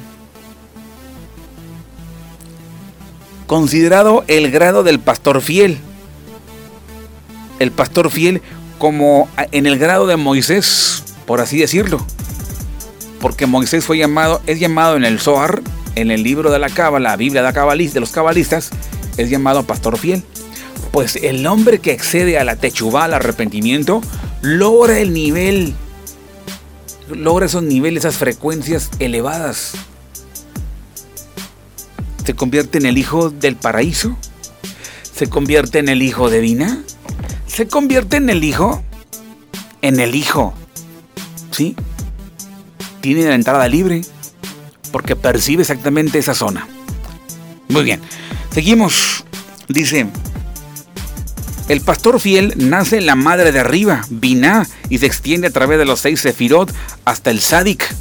[3.50, 5.80] considerado el grado del pastor fiel.
[7.58, 8.44] El pastor fiel
[8.78, 12.00] como en el grado de Moisés, por así decirlo.
[13.20, 15.64] Porque Moisés fue llamado, es llamado en el Zohar,
[15.96, 18.70] en el libro de la Cábala, la Biblia de los cabalistas,
[19.18, 20.24] es llamado pastor fiel.
[20.92, 24.04] Pues el hombre que excede a la techubá, al arrepentimiento,
[24.44, 25.74] logra el nivel,
[27.10, 29.74] logra esos niveles, esas frecuencias elevadas
[32.30, 34.16] se convierte en el hijo del paraíso,
[35.16, 36.84] se convierte en el hijo de Dina,
[37.48, 38.84] se convierte en el hijo,
[39.82, 40.54] en el hijo,
[41.50, 41.76] ¿sí?
[43.02, 44.02] Tiene la entrada libre
[44.92, 46.68] porque percibe exactamente esa zona.
[47.68, 48.00] Muy bien,
[48.54, 49.26] seguimos.
[49.68, 50.06] Dice,
[51.68, 55.80] el pastor fiel nace en la madre de arriba, Binah, y se extiende a través
[55.80, 56.72] de los seis sefirot
[57.06, 57.92] hasta el Sadik.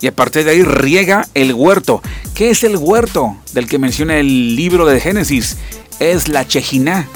[0.00, 2.02] Y a partir de ahí riega el huerto.
[2.34, 5.56] ¿Qué es el huerto del que menciona el libro de Génesis?
[5.98, 7.08] Es la Chejiná,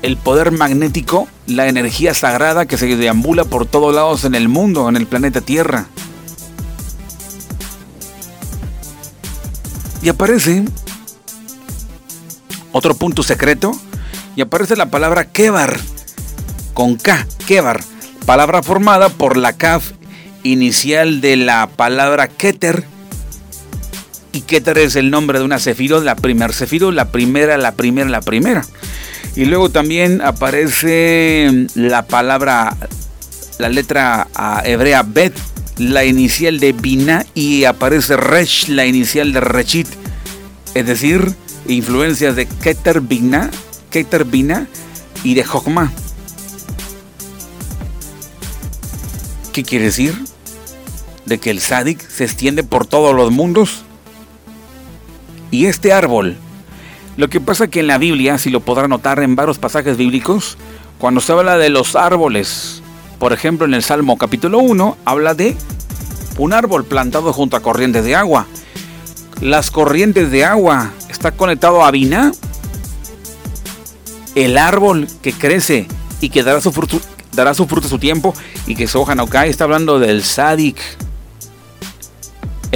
[0.00, 4.88] el poder magnético, la energía sagrada que se deambula por todos lados en el mundo,
[4.88, 5.86] en el planeta Tierra.
[10.02, 10.64] Y aparece
[12.72, 13.78] otro punto secreto,
[14.36, 15.78] y aparece la palabra Kebar,
[16.74, 17.82] con K, Kebar,
[18.26, 19.92] palabra formada por la Kaf
[20.44, 22.84] inicial de la palabra Keter,
[24.32, 28.08] y Keter es el nombre de una Sefirot, la primer Sefirot, la primera, la primera,
[28.08, 28.64] la primera.
[29.36, 32.76] Y luego también aparece la palabra,
[33.58, 34.28] la letra
[34.64, 35.34] hebrea Bet,
[35.78, 39.88] la inicial de Bina, y aparece Resh, la inicial de Rechit.
[40.74, 41.32] Es decir,
[41.68, 43.50] influencias de Keter Bina,
[43.90, 44.66] Keter Bina
[45.22, 45.92] y de Jokma.
[49.52, 50.16] ¿Qué quiere decir?
[51.26, 53.84] De que el Sadik se extiende por todos los mundos
[55.50, 56.36] y este árbol,
[57.16, 60.58] lo que pasa que en la Biblia, si lo podrá notar en varios pasajes bíblicos,
[60.98, 62.82] cuando se habla de los árboles,
[63.20, 65.56] por ejemplo en el Salmo capítulo 1, habla de
[66.38, 68.46] un árbol plantado junto a corrientes de agua.
[69.40, 72.32] Las corrientes de agua está conectado a Biná,
[74.34, 75.86] el árbol que crece
[76.20, 77.00] y que dará su fruto,
[77.32, 78.34] dará su fruto a su tiempo
[78.66, 79.50] y que su hoja no cae.
[79.50, 80.78] Está hablando del Sadik,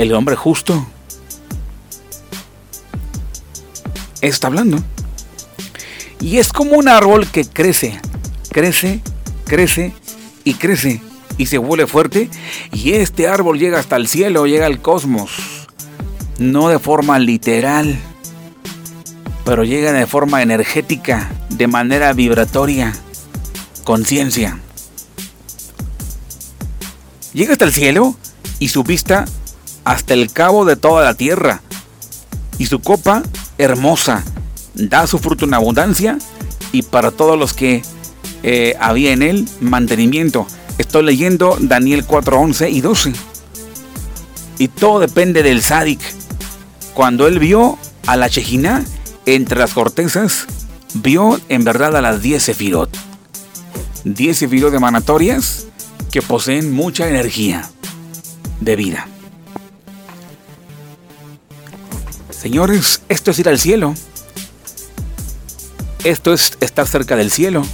[0.02, 0.86] el hombre justo.
[4.20, 4.78] está hablando.
[6.20, 8.00] Y es como un árbol que crece,
[8.50, 9.00] crece,
[9.44, 9.92] crece
[10.44, 11.00] y crece
[11.36, 12.30] y se vuelve fuerte.
[12.72, 15.66] Y este árbol llega hasta el cielo, llega al cosmos.
[16.38, 17.98] No de forma literal,
[19.44, 22.92] pero llega de forma energética, de manera vibratoria,
[23.82, 24.60] conciencia.
[27.32, 28.16] Llega hasta el cielo
[28.60, 29.24] y su vista
[29.88, 31.62] hasta el cabo de toda la tierra.
[32.58, 33.22] Y su copa
[33.56, 34.22] hermosa,
[34.74, 36.18] da su fruto en abundancia
[36.72, 37.80] y para todos los que
[38.42, 40.46] eh, había en él mantenimiento.
[40.76, 43.12] Estoy leyendo Daniel 4, 11 y 12.
[44.58, 46.00] Y todo depende del Sadik.
[46.92, 48.84] Cuando él vio a la Chejina
[49.24, 50.44] entre las cortezas,
[50.92, 52.94] vio en verdad a las 10 Sefirot.
[54.04, 55.66] 10 Sefirot emanatorias
[56.12, 57.70] que poseen mucha energía
[58.60, 59.08] de vida.
[62.40, 63.94] Señores, esto es ir al cielo.
[66.04, 67.66] Esto es estar cerca del cielo.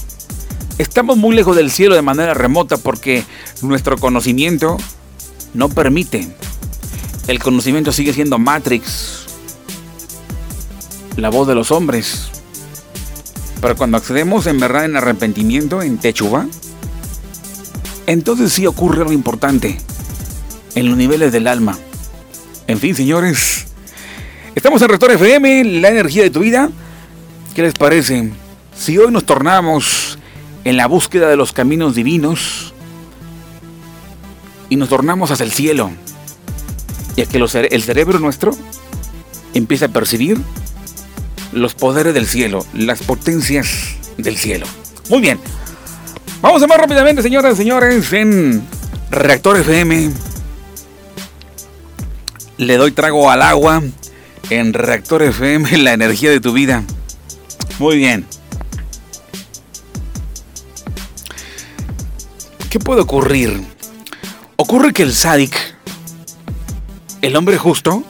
[0.78, 3.24] Estamos muy lejos del cielo de manera remota porque
[3.60, 4.78] nuestro conocimiento
[5.52, 6.26] no permite.
[7.28, 9.26] El conocimiento sigue siendo Matrix,
[11.16, 12.30] la voz de los hombres.
[13.60, 16.46] Pero cuando accedemos en verdad en arrepentimiento, en Techuba,
[18.06, 19.78] entonces sí ocurre algo importante
[20.74, 21.78] en los niveles del alma.
[22.66, 23.53] En fin, señores,
[24.54, 26.70] estamos en Rector FM, la energía de tu vida.
[27.54, 28.32] ¿Qué les parece?
[28.76, 30.18] Si hoy nos tornamos
[30.64, 32.72] en la búsqueda de los caminos divinos
[34.68, 35.90] y nos tornamos hacia el cielo,
[37.16, 38.56] y a que el cerebro nuestro
[39.52, 40.38] empieza a percibir
[41.52, 44.66] los poderes del cielo, las potencias del cielo.
[45.10, 45.38] Muy bien,
[46.40, 48.66] vamos a más rápidamente, señoras y señores, en
[49.10, 50.10] Reactor FM.
[52.58, 53.82] Le doy trago al agua
[54.50, 56.82] en Reactor FM, la energía de tu vida.
[57.78, 58.26] Muy bien.
[62.70, 63.62] ¿Qué puede ocurrir?
[64.56, 65.56] Ocurre que el Sadik,
[67.22, 68.02] el hombre justo,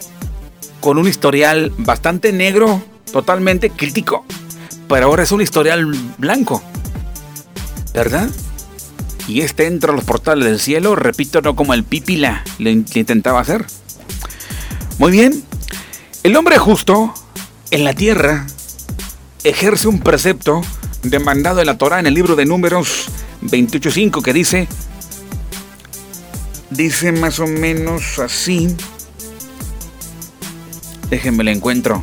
[0.80, 4.24] con un historial bastante negro, totalmente crítico,
[4.88, 5.86] pero ahora es un historial
[6.18, 6.62] blanco,
[7.94, 8.28] ¿verdad?
[9.26, 13.40] Y este entra a los portales del cielo, repito, no como el Pipila le, intentaba
[13.40, 13.64] hacer.
[14.98, 15.42] Muy bien,
[16.24, 17.12] el hombre justo
[17.70, 18.46] en la tierra
[19.44, 20.62] ejerce un precepto
[21.02, 23.10] demandado en la Torah en el libro de Números
[23.42, 24.66] 28.5 que dice,
[26.70, 28.74] dice más o menos así,
[31.10, 32.02] déjenme lo encuentro,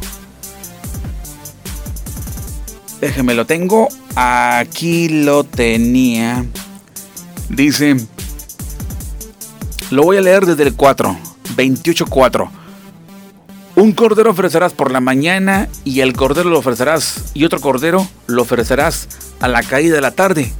[3.01, 6.45] déjenme lo tengo, aquí lo tenía,
[7.49, 7.95] dice,
[9.89, 11.17] lo voy a leer desde el 4,
[11.55, 12.60] 28.4.
[13.75, 18.41] Un cordero ofrecerás por la mañana y el cordero lo ofrecerás y otro cordero lo
[18.41, 19.07] ofrecerás
[19.39, 20.51] a la caída de la tarde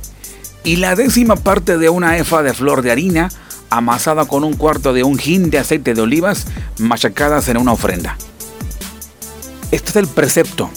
[0.64, 3.30] y la décima parte de una efa de flor de harina
[3.70, 6.46] amasada con un cuarto de un hin de aceite de olivas
[6.78, 8.18] machacadas en una ofrenda.
[9.72, 10.70] Este es el precepto.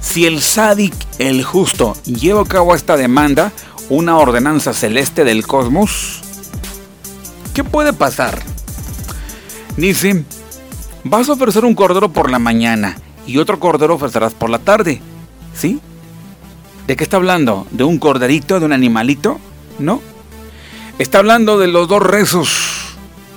[0.00, 3.52] Si el sádic, el justo, lleva a cabo esta demanda,
[3.88, 6.20] una ordenanza celeste del cosmos,
[7.52, 8.40] ¿qué puede pasar?
[9.76, 10.24] Dice,
[11.04, 15.00] vas a ofrecer un cordero por la mañana y otro cordero ofrecerás por la tarde.
[15.54, 15.80] ¿Sí?
[16.86, 17.66] ¿De qué está hablando?
[17.70, 19.38] ¿De un corderito, de un animalito?
[19.78, 20.00] No.
[20.98, 22.96] Está hablando de los dos rezos.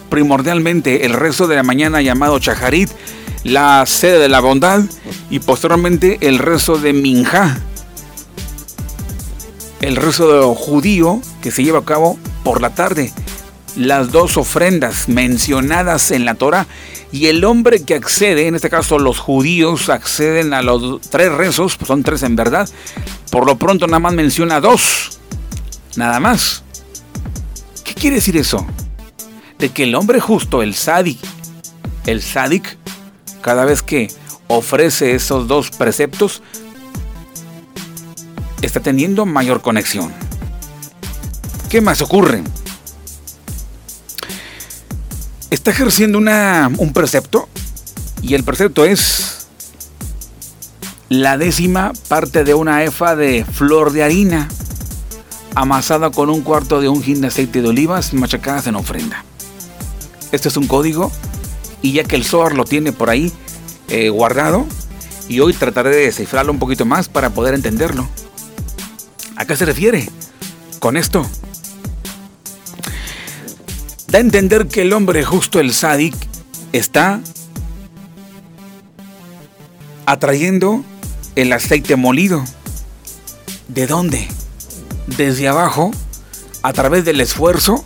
[0.10, 2.89] Primordialmente el rezo de la mañana llamado Chaharit,
[3.43, 4.82] la sede de la bondad,
[5.30, 7.60] y posteriormente el rezo de Minja,
[9.82, 13.12] el rezo judío que se lleva a cabo por la tarde.
[13.77, 16.65] Las dos ofrendas mencionadas en la Torah
[17.11, 21.77] y el hombre que accede, en este caso los judíos acceden a los tres rezos,
[21.77, 22.67] pues son tres en verdad,
[23.31, 25.19] por lo pronto nada más menciona dos,
[25.95, 26.63] nada más.
[27.83, 28.65] ¿Qué quiere decir eso?
[29.59, 31.19] De que el hombre justo, el sádic,
[32.07, 32.77] el sádic,
[33.41, 34.07] cada vez que
[34.47, 36.41] ofrece esos dos preceptos,
[38.63, 40.11] está teniendo mayor conexión.
[41.69, 42.43] ¿Qué más ocurre?
[45.49, 47.47] Está ejerciendo una, un precepto
[48.21, 49.47] y el precepto es
[51.10, 54.49] la décima parte de una efa de flor de harina
[55.55, 59.23] amasada con un cuarto de un gin de aceite de olivas machacadas en ofrenda.
[60.31, 61.12] Este es un código
[61.81, 63.31] y ya que el SOAR lo tiene por ahí
[63.88, 64.65] eh, guardado
[65.30, 68.07] y hoy trataré de descifrarlo un poquito más para poder entenderlo.
[69.36, 70.09] ¿A qué se refiere
[70.80, 71.26] con esto?
[74.08, 76.16] Da a entender que el hombre justo, el sádic,
[76.72, 77.20] está
[80.05, 80.84] atrayendo
[81.36, 82.43] el aceite molido.
[83.68, 84.28] ¿De dónde?
[85.08, 85.91] Desde abajo,
[86.64, 87.84] a través del esfuerzo,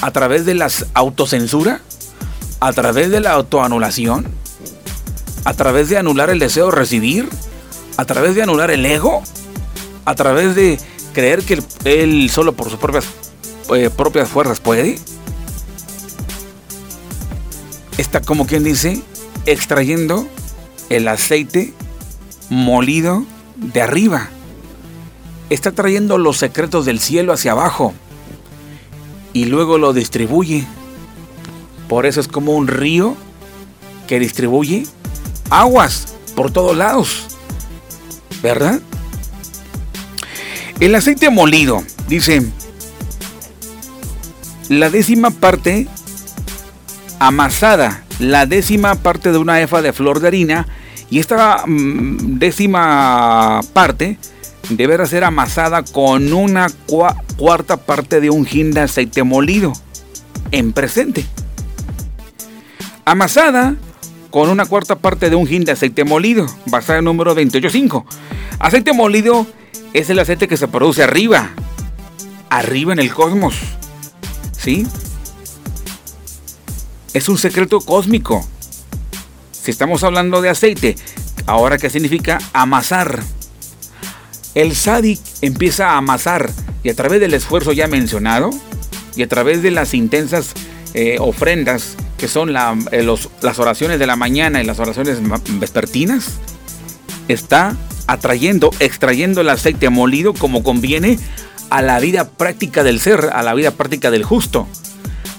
[0.00, 1.80] a través de la autocensura,
[2.60, 4.26] a través de la autoanulación,
[5.44, 7.28] a través de anular el deseo de recibir,
[7.96, 9.22] a través de anular el ego,
[10.04, 10.78] a través de
[11.12, 13.06] creer que él solo por sus propias,
[13.74, 14.98] eh, propias fuerzas puede
[17.98, 19.02] está como quien dice
[19.46, 20.28] extrayendo
[20.90, 21.72] el aceite
[22.50, 23.24] molido
[23.56, 24.30] de arriba.
[25.48, 27.94] está trayendo los secretos del cielo hacia abajo
[29.32, 30.66] y luego lo distribuye.
[31.88, 33.16] Por eso es como un río
[34.08, 34.86] que distribuye
[35.50, 37.26] aguas por todos lados.
[38.42, 38.80] ¿Verdad?
[40.80, 42.42] El aceite molido, dice,
[44.68, 45.88] la décima parte
[47.18, 50.66] amasada, la décima parte de una efa de flor de harina,
[51.10, 54.18] y esta mm, décima parte
[54.70, 56.66] deberá ser amasada con una
[57.36, 59.72] cuarta parte de un hin de aceite molido
[60.50, 61.24] en presente.
[63.04, 63.76] Amasada
[64.30, 68.04] con una cuarta parte de un hin de aceite molido, basada en el número 285.
[68.58, 69.46] Aceite molido
[69.92, 71.50] es el aceite que se produce arriba,
[72.50, 73.54] arriba en el cosmos.
[74.52, 74.86] ¿Sí?
[77.16, 78.46] Es un secreto cósmico.
[79.50, 80.96] Si estamos hablando de aceite,
[81.46, 83.22] ahora qué significa amasar.
[84.54, 86.50] El sádic empieza a amasar
[86.82, 88.50] y a través del esfuerzo ya mencionado
[89.16, 90.52] y a través de las intensas
[90.92, 95.18] eh, ofrendas que son eh, las oraciones de la mañana y las oraciones
[95.58, 96.32] vespertinas,
[97.28, 101.18] está atrayendo, extrayendo el aceite molido como conviene
[101.70, 104.68] a la vida práctica del ser, a la vida práctica del justo.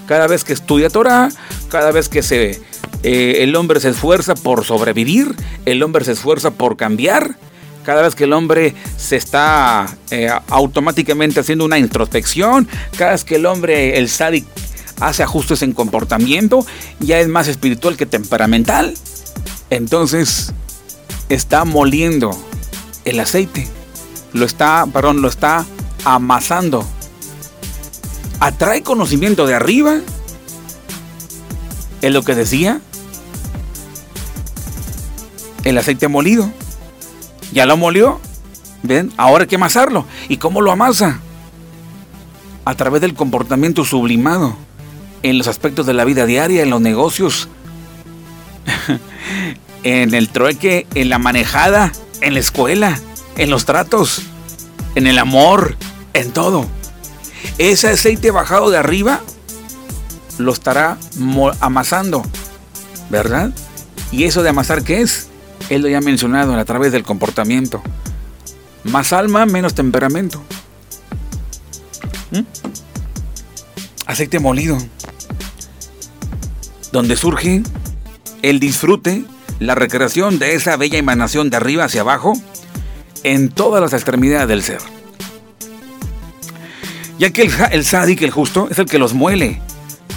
[0.08, 1.28] Cada vez que estudia Torah,
[1.68, 2.60] cada vez que se,
[3.02, 7.36] eh, el hombre se esfuerza por sobrevivir, el hombre se esfuerza por cambiar,
[7.84, 13.36] cada vez que el hombre se está eh, automáticamente haciendo una introspección, cada vez que
[13.36, 14.44] el hombre, el sádic,
[15.00, 16.66] hace ajustes en comportamiento,
[17.00, 18.94] ya es más espiritual que temperamental.
[19.70, 20.52] Entonces
[21.28, 22.30] está moliendo
[23.04, 23.66] el aceite,
[24.32, 25.64] lo está, perdón, lo está
[26.04, 26.86] amasando.
[28.40, 30.00] Atrae conocimiento de arriba.
[32.02, 32.80] Es lo que decía.
[35.64, 36.50] El aceite molido.
[37.52, 38.20] Ya lo molió.
[38.82, 39.12] ¿Ven?
[39.16, 40.06] Ahora hay que amasarlo.
[40.28, 41.20] ¿Y cómo lo amasa?
[42.64, 44.56] A través del comportamiento sublimado.
[45.22, 47.48] En los aspectos de la vida diaria, en los negocios.
[49.82, 53.00] en el trueque, en la manejada, en la escuela,
[53.36, 54.22] en los tratos,
[54.94, 55.76] en el amor,
[56.14, 56.66] en todo.
[57.58, 59.20] Ese aceite bajado de arriba
[60.38, 60.96] lo estará
[61.60, 62.22] amasando,
[63.10, 63.50] ¿verdad?
[64.10, 65.28] ¿Y eso de amasar qué es?
[65.68, 67.82] Él lo ya mencionado a través del comportamiento.
[68.84, 70.42] Más alma, menos temperamento.
[72.30, 72.40] ¿Mm?
[74.06, 74.78] Aceite molido.
[76.92, 77.62] Donde surge
[78.40, 79.24] el disfrute,
[79.58, 82.32] la recreación de esa bella emanación de arriba hacia abajo
[83.24, 84.80] en todas las extremidades del ser.
[87.18, 87.84] Ya que el, el
[88.24, 89.60] el justo, es el que los muele,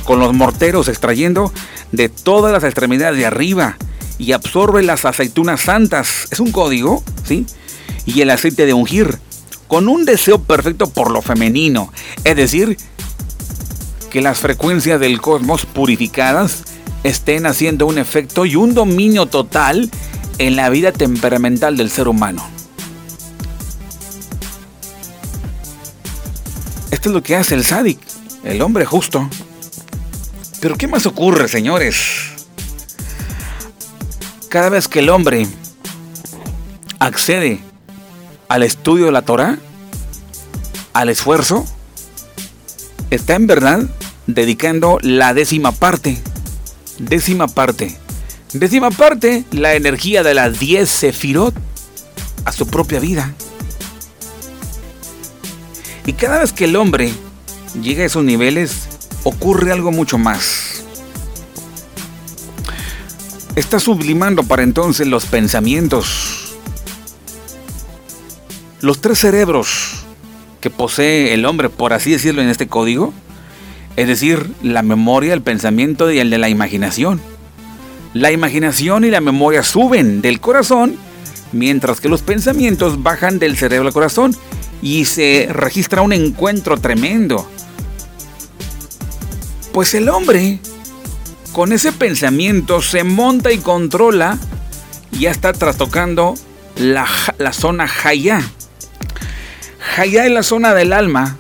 [0.04, 1.52] con los morteros extrayendo
[1.92, 3.78] de todas las extremidades de arriba
[4.18, 6.28] y absorbe las aceitunas santas.
[6.32, 7.46] Es un código, ¿sí?
[8.06, 9.20] Y el aceite de ungir,
[9.68, 11.92] con un deseo perfecto por lo femenino.
[12.24, 12.78] Es decir,
[14.10, 16.64] que las frecuencias del cosmos purificadas
[17.04, 19.90] estén haciendo un efecto y un dominio total
[20.38, 22.46] en la vida temperamental del ser humano.
[26.92, 28.00] Esto es lo que hace el sádic,
[28.44, 29.28] el hombre justo.
[30.62, 32.32] Pero ¿qué más ocurre, señores?
[34.52, 35.48] cada vez que el hombre
[37.00, 37.62] accede
[38.50, 39.58] al estudio de la Torah,
[40.92, 41.66] al esfuerzo,
[43.12, 43.84] está en verdad
[44.28, 46.18] dedicando la décima parte.
[47.00, 47.96] Décima parte.
[48.52, 51.56] Décima parte, la energía de las 10 sefirot
[52.44, 53.34] a su propia vida.
[56.06, 57.14] Y cada vez que el hombre
[57.82, 58.91] llega a esos niveles,
[59.24, 60.72] ocurre algo mucho más
[63.56, 66.56] está sublimando para entonces los pensamientos.
[68.82, 70.06] Los tres cerebros
[70.60, 73.14] que posee el hombre, por así decirlo en este código,
[73.96, 77.20] es decir, la memoria, el pensamiento y el de la imaginación.
[78.14, 80.96] La imaginación y la memoria suben del corazón,
[81.52, 84.36] mientras que los pensamientos bajan del cerebro al corazón
[84.82, 87.50] y se registra un encuentro tremendo.
[89.74, 90.60] Pues el hombre
[91.54, 94.38] con ese pensamiento se monta y controla
[95.12, 96.36] y ya está trastocando
[96.76, 97.08] la,
[97.54, 98.42] zona Jaya.
[99.96, 101.38] Jaya es la zona del alma,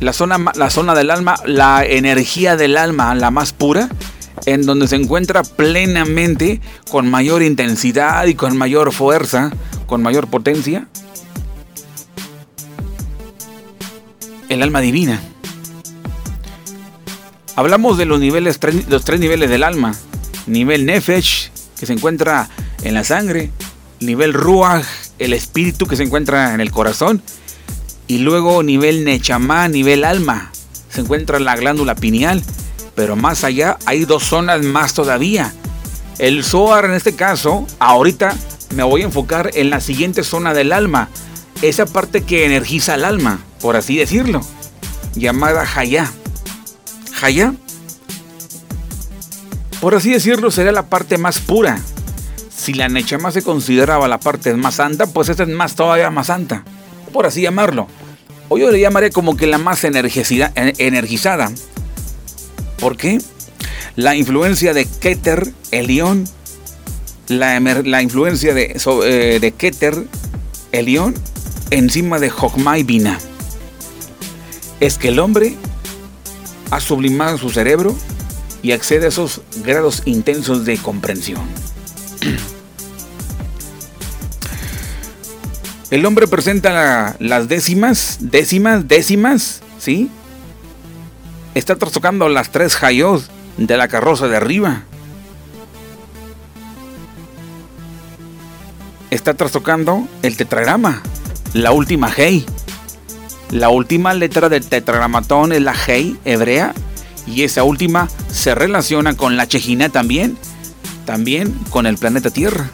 [0.00, 3.88] la zona, la zona del alma, la energía del alma, la más pura,
[4.44, 6.60] en donde se encuentra plenamente
[6.90, 9.50] con mayor intensidad y con mayor fuerza,
[9.86, 10.86] con mayor potencia,
[14.48, 15.20] el alma divina.
[17.56, 19.94] Hablamos de los niveles, los tres niveles del alma.
[20.46, 21.50] Nivel Nefesh,
[21.80, 22.50] que se encuentra
[22.82, 23.50] en la sangre.
[23.98, 24.84] Nivel Ruach,
[25.18, 27.22] el espíritu que se encuentra en el corazón.
[28.08, 30.52] Y luego nivel Nechamá, nivel alma,
[30.90, 32.42] se encuentra la glándula pineal.
[32.94, 35.54] Pero más allá hay dos zonas más todavía.
[36.18, 38.36] El Zohar en este caso, ahorita
[38.74, 41.08] me voy a enfocar en la siguiente zona del alma.
[41.62, 44.42] Esa parte que energiza el alma, por así decirlo.
[45.14, 46.12] Llamada Hayá.
[47.22, 47.54] Hayá,
[49.80, 51.78] por así decirlo, sería la parte más pura.
[52.54, 56.28] Si la Nechama se consideraba la parte más santa, pues esta es más todavía más
[56.28, 56.64] santa.
[57.12, 57.86] Por así llamarlo.
[58.48, 61.52] O yo le llamaré como que la más energizada.
[62.78, 63.18] ¿Por qué?
[63.96, 66.24] La influencia de Keter, Elión,
[67.28, 69.50] la, la influencia de, eh, de
[71.70, 73.18] encima de Jokmai Bina.
[74.80, 75.54] Es que el hombre
[76.70, 77.96] ha sublimado su cerebro
[78.62, 81.42] y accede a esos grados intensos de comprensión.
[85.90, 90.10] El hombre presenta las décimas, décimas, décimas, ¿sí?
[91.54, 93.22] Está trastocando las tres hayot
[93.56, 94.82] de la carroza de arriba.
[99.10, 101.02] Está trastocando el tetragrama,
[101.54, 102.44] la última hey.
[103.50, 106.74] La última letra del tetragramatón es la hey hebrea
[107.26, 110.36] y esa última se relaciona con la Chejina también,
[111.04, 112.70] también con el planeta Tierra.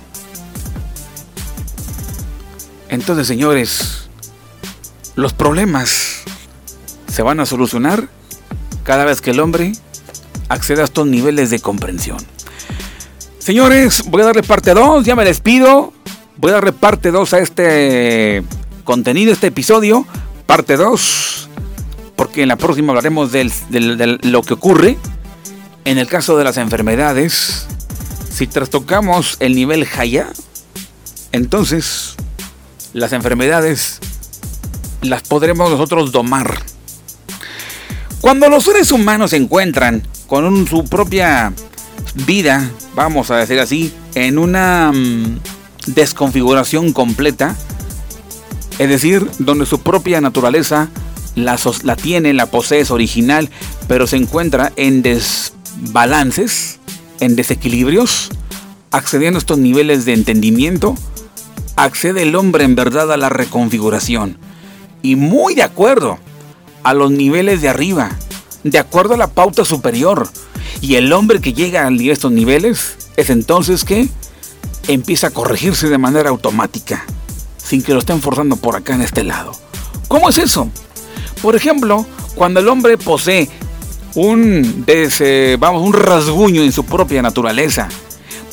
[2.88, 4.08] Entonces, señores,
[5.14, 6.22] los problemas
[7.06, 8.08] se van a solucionar
[8.84, 9.72] cada vez que el hombre
[10.48, 12.18] acceda a estos niveles de comprensión.
[13.38, 15.92] Señores, voy a darle parte 2, ya me despido.
[16.36, 18.42] Voy a darle parte 2 a este
[18.84, 20.06] contenido, este episodio.
[20.52, 21.48] Parte 2
[22.14, 24.98] porque en la próxima hablaremos de lo que ocurre
[25.86, 27.66] en el caso de las enfermedades.
[28.30, 30.28] Si trastocamos el nivel Haya,
[31.32, 32.16] entonces
[32.92, 33.98] las enfermedades
[35.00, 36.62] las podremos nosotros domar.
[38.20, 41.54] Cuando los seres humanos se encuentran con su propia
[42.26, 45.40] vida, vamos a decir así, en una mm,
[45.86, 47.56] desconfiguración completa,
[48.78, 50.88] es decir, donde su propia naturaleza
[51.34, 53.48] la, tiene, la posee, es original,
[53.88, 56.78] pero se encuentra en desbalances,
[57.20, 58.30] en desequilibrios,
[58.90, 60.94] accediendo a estos niveles de entendimiento,
[61.76, 64.36] accede el hombre en verdad a la reconfiguración.
[65.02, 66.18] Y muy de acuerdo
[66.82, 68.10] a los niveles de arriba,
[68.64, 70.28] de acuerdo a la pauta superior.
[70.80, 74.08] Y el hombre que llega a estos niveles es entonces que
[74.88, 77.04] empieza a corregirse de manera automática,
[77.62, 79.52] sin que lo estén forzando por acá en este lado.
[80.08, 80.70] ¿Cómo es eso?
[81.40, 83.48] Por ejemplo, cuando el hombre posee
[84.14, 84.84] un,
[85.58, 87.88] vamos, un rasguño en su propia naturaleza.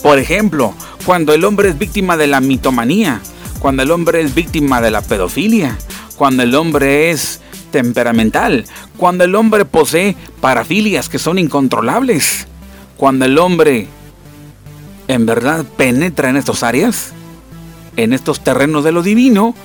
[0.02, 0.74] Por ejemplo,
[1.06, 3.22] cuando el hombre es víctima de la mitomanía,
[3.60, 5.78] cuando el hombre es víctima de la pedofilia,
[6.16, 7.42] cuando el hombre es
[7.72, 8.66] temperamental,
[8.98, 12.48] cuando el hombre posee parafilias que son incontrolables,
[12.98, 13.88] cuando el hombre
[15.08, 17.14] en verdad penetra en estas áreas,
[17.96, 19.56] en estos terrenos de lo divino,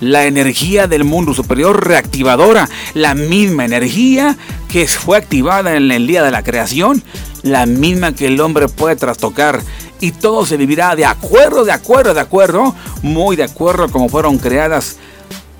[0.00, 4.36] la energía del mundo superior reactivadora, la misma energía
[4.68, 7.02] que fue activada en el día de la creación,
[7.42, 9.62] la misma que el hombre puede trastocar
[10.00, 14.38] y todo se vivirá de acuerdo, de acuerdo, de acuerdo, muy de acuerdo como fueron
[14.38, 14.96] creadas,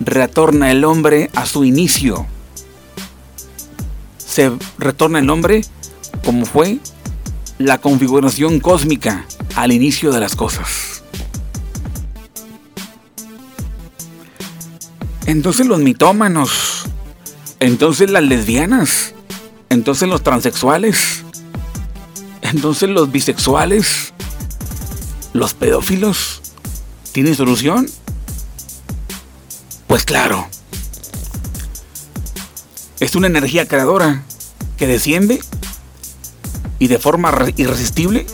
[0.00, 2.26] retorna el hombre a su inicio.
[4.18, 5.64] Se retorna el hombre
[6.24, 6.78] como fue
[7.58, 10.91] la configuración cósmica al inicio de las cosas.
[15.26, 16.84] Entonces los mitómanos,
[17.60, 19.14] entonces las lesbianas,
[19.68, 21.22] entonces los transexuales,
[22.42, 24.12] entonces los bisexuales,
[25.32, 26.42] los pedófilos,
[27.12, 27.88] ¿tienen solución?
[29.86, 30.48] Pues claro.
[32.98, 34.22] Es una energía creadora
[34.76, 35.40] que desciende
[36.78, 38.26] y de forma irresistible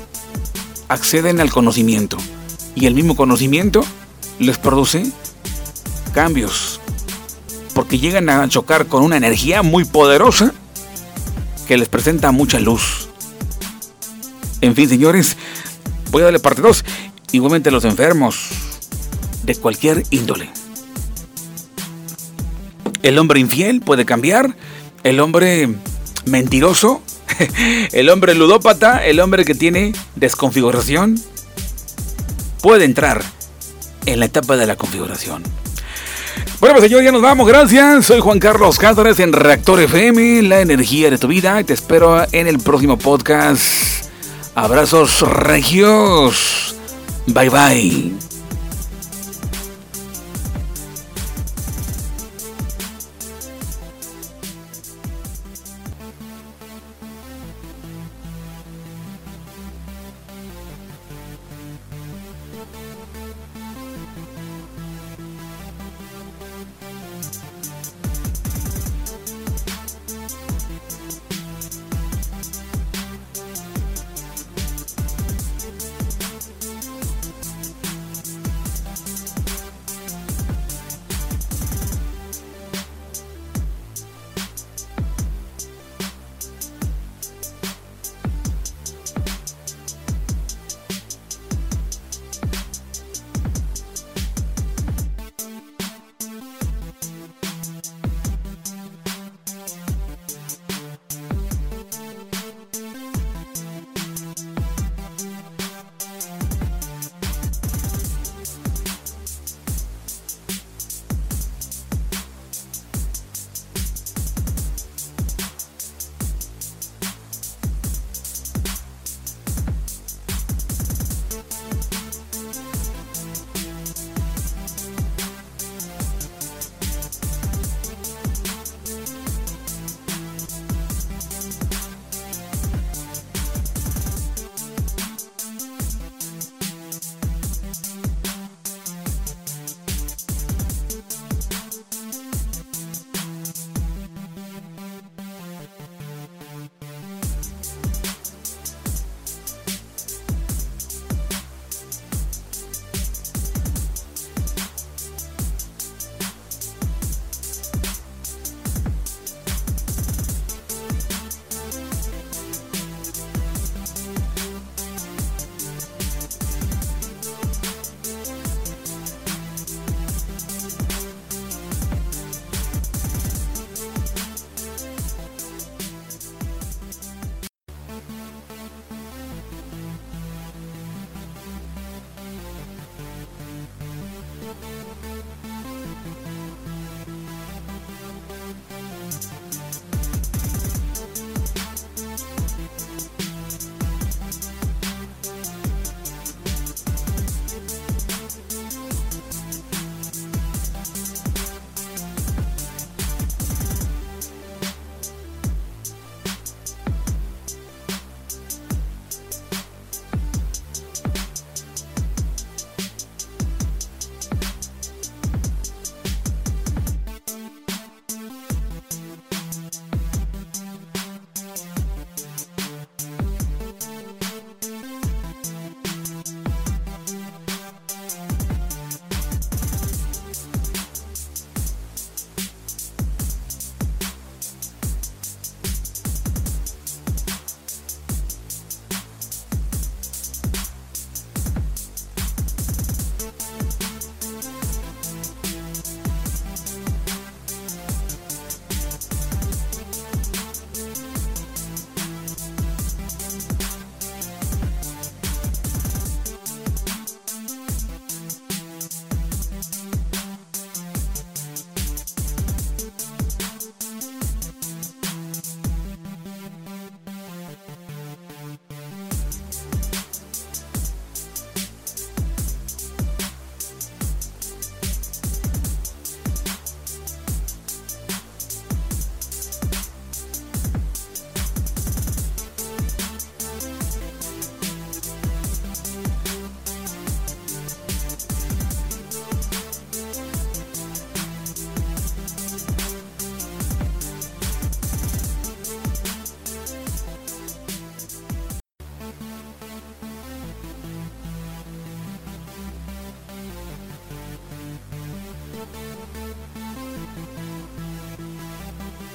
[0.89, 2.17] acceden al conocimiento.
[2.75, 3.85] Y el mismo conocimiento
[4.39, 5.11] les produce
[6.09, 6.81] cambios,
[7.75, 10.53] porque llegan a chocar con una energía muy poderosa
[11.67, 13.09] que les presenta mucha luz.
[14.61, 15.37] En fin, señores,
[16.11, 16.85] voy a darle parte 2.
[17.33, 18.49] Igualmente los enfermos
[19.45, 20.51] de cualquier índole.
[23.03, 24.57] El hombre infiel puede cambiar,
[25.05, 25.69] el hombre
[26.27, 27.03] mentiroso,
[27.93, 31.21] el hombre ludópata, el hombre que tiene desconfiguración,
[32.61, 33.23] puede entrar
[34.07, 35.43] en la etapa de la configuración.
[36.61, 37.47] Bueno, pues señor, ya nos vamos.
[37.47, 38.07] Gracias.
[38.07, 41.63] Soy Juan Carlos Cáceres en Reactor FM, la energía de tu vida.
[41.63, 43.63] Te espero en el próximo podcast.
[44.57, 46.75] Abrazos regios.
[47.27, 48.28] Bye bye.